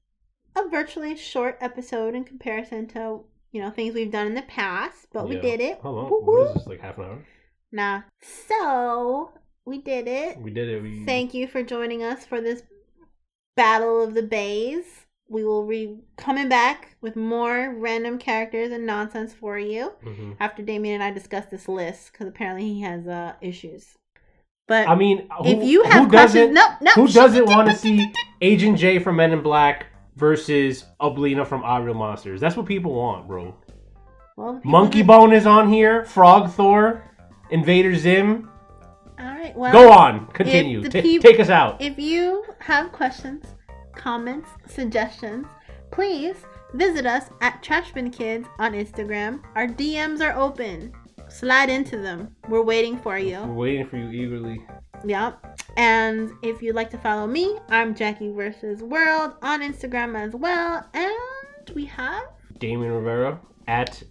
[0.56, 3.22] a virtually short episode in comparison to
[3.52, 5.80] you know things we've done in the past, but we did it.
[5.82, 6.10] How long?
[6.10, 6.48] Whoop, What whoop.
[6.50, 6.68] is this?
[6.68, 7.26] Like half an hour?
[7.72, 8.02] Nah.
[8.22, 9.32] So
[9.66, 10.40] we did it.
[10.40, 10.82] We did it.
[10.82, 12.64] We Thank you for joining us for this
[13.56, 14.84] battle of the bays.
[15.32, 20.38] We will be coming back with more random characters and nonsense for you Mhm.
[20.40, 23.96] after Damien and I discuss this list because apparently he has uh issues.
[24.68, 27.70] But I mean, who, if you have who questions, doesn't, no, no, who doesn't want
[27.70, 29.88] to see Agent J from Men in Black
[30.20, 32.42] versus Oblina from Our Real Monsters?
[32.42, 33.56] That's what people want, bro.
[34.36, 36.06] Well, Monkey Bone is on here.
[36.06, 37.04] Frog Thor,
[37.50, 38.50] Invader Zim.
[39.20, 40.88] All right, well, Go on, continue.
[40.90, 41.82] peop- take us out.
[41.82, 43.46] If you have questions,
[43.96, 45.46] comments, suggestions,
[45.92, 46.38] please
[46.74, 49.42] visit us at Trashbin Kids on Instagram.
[49.56, 50.94] Our DMs are open.
[51.30, 52.36] Slide into them.
[52.48, 53.40] We're waiting for you.
[53.42, 54.66] We're waiting for you eagerly.
[55.06, 55.62] Yep.
[55.78, 60.86] And if you'd like to follow me, I'm Jackie versus World on Instagram as well.
[60.94, 62.24] And we have
[62.58, 64.02] Damien Rivera at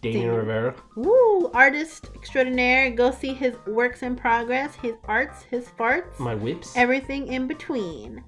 [0.00, 0.34] Damien.
[0.34, 0.74] Rivera.
[0.96, 2.90] Woo, artist extraordinaire.
[2.90, 6.76] Go see his works in progress, his arts, his farts, My whips.
[6.76, 8.22] everything in between.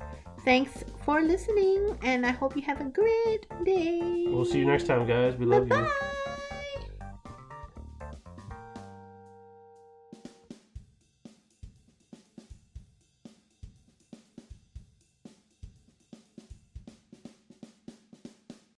[0.44, 4.26] Thanks for listening, and I hope you have a great day.
[4.28, 5.34] We'll see you next time, guys.
[5.36, 5.68] We love you.
[5.70, 6.32] Bye-bye.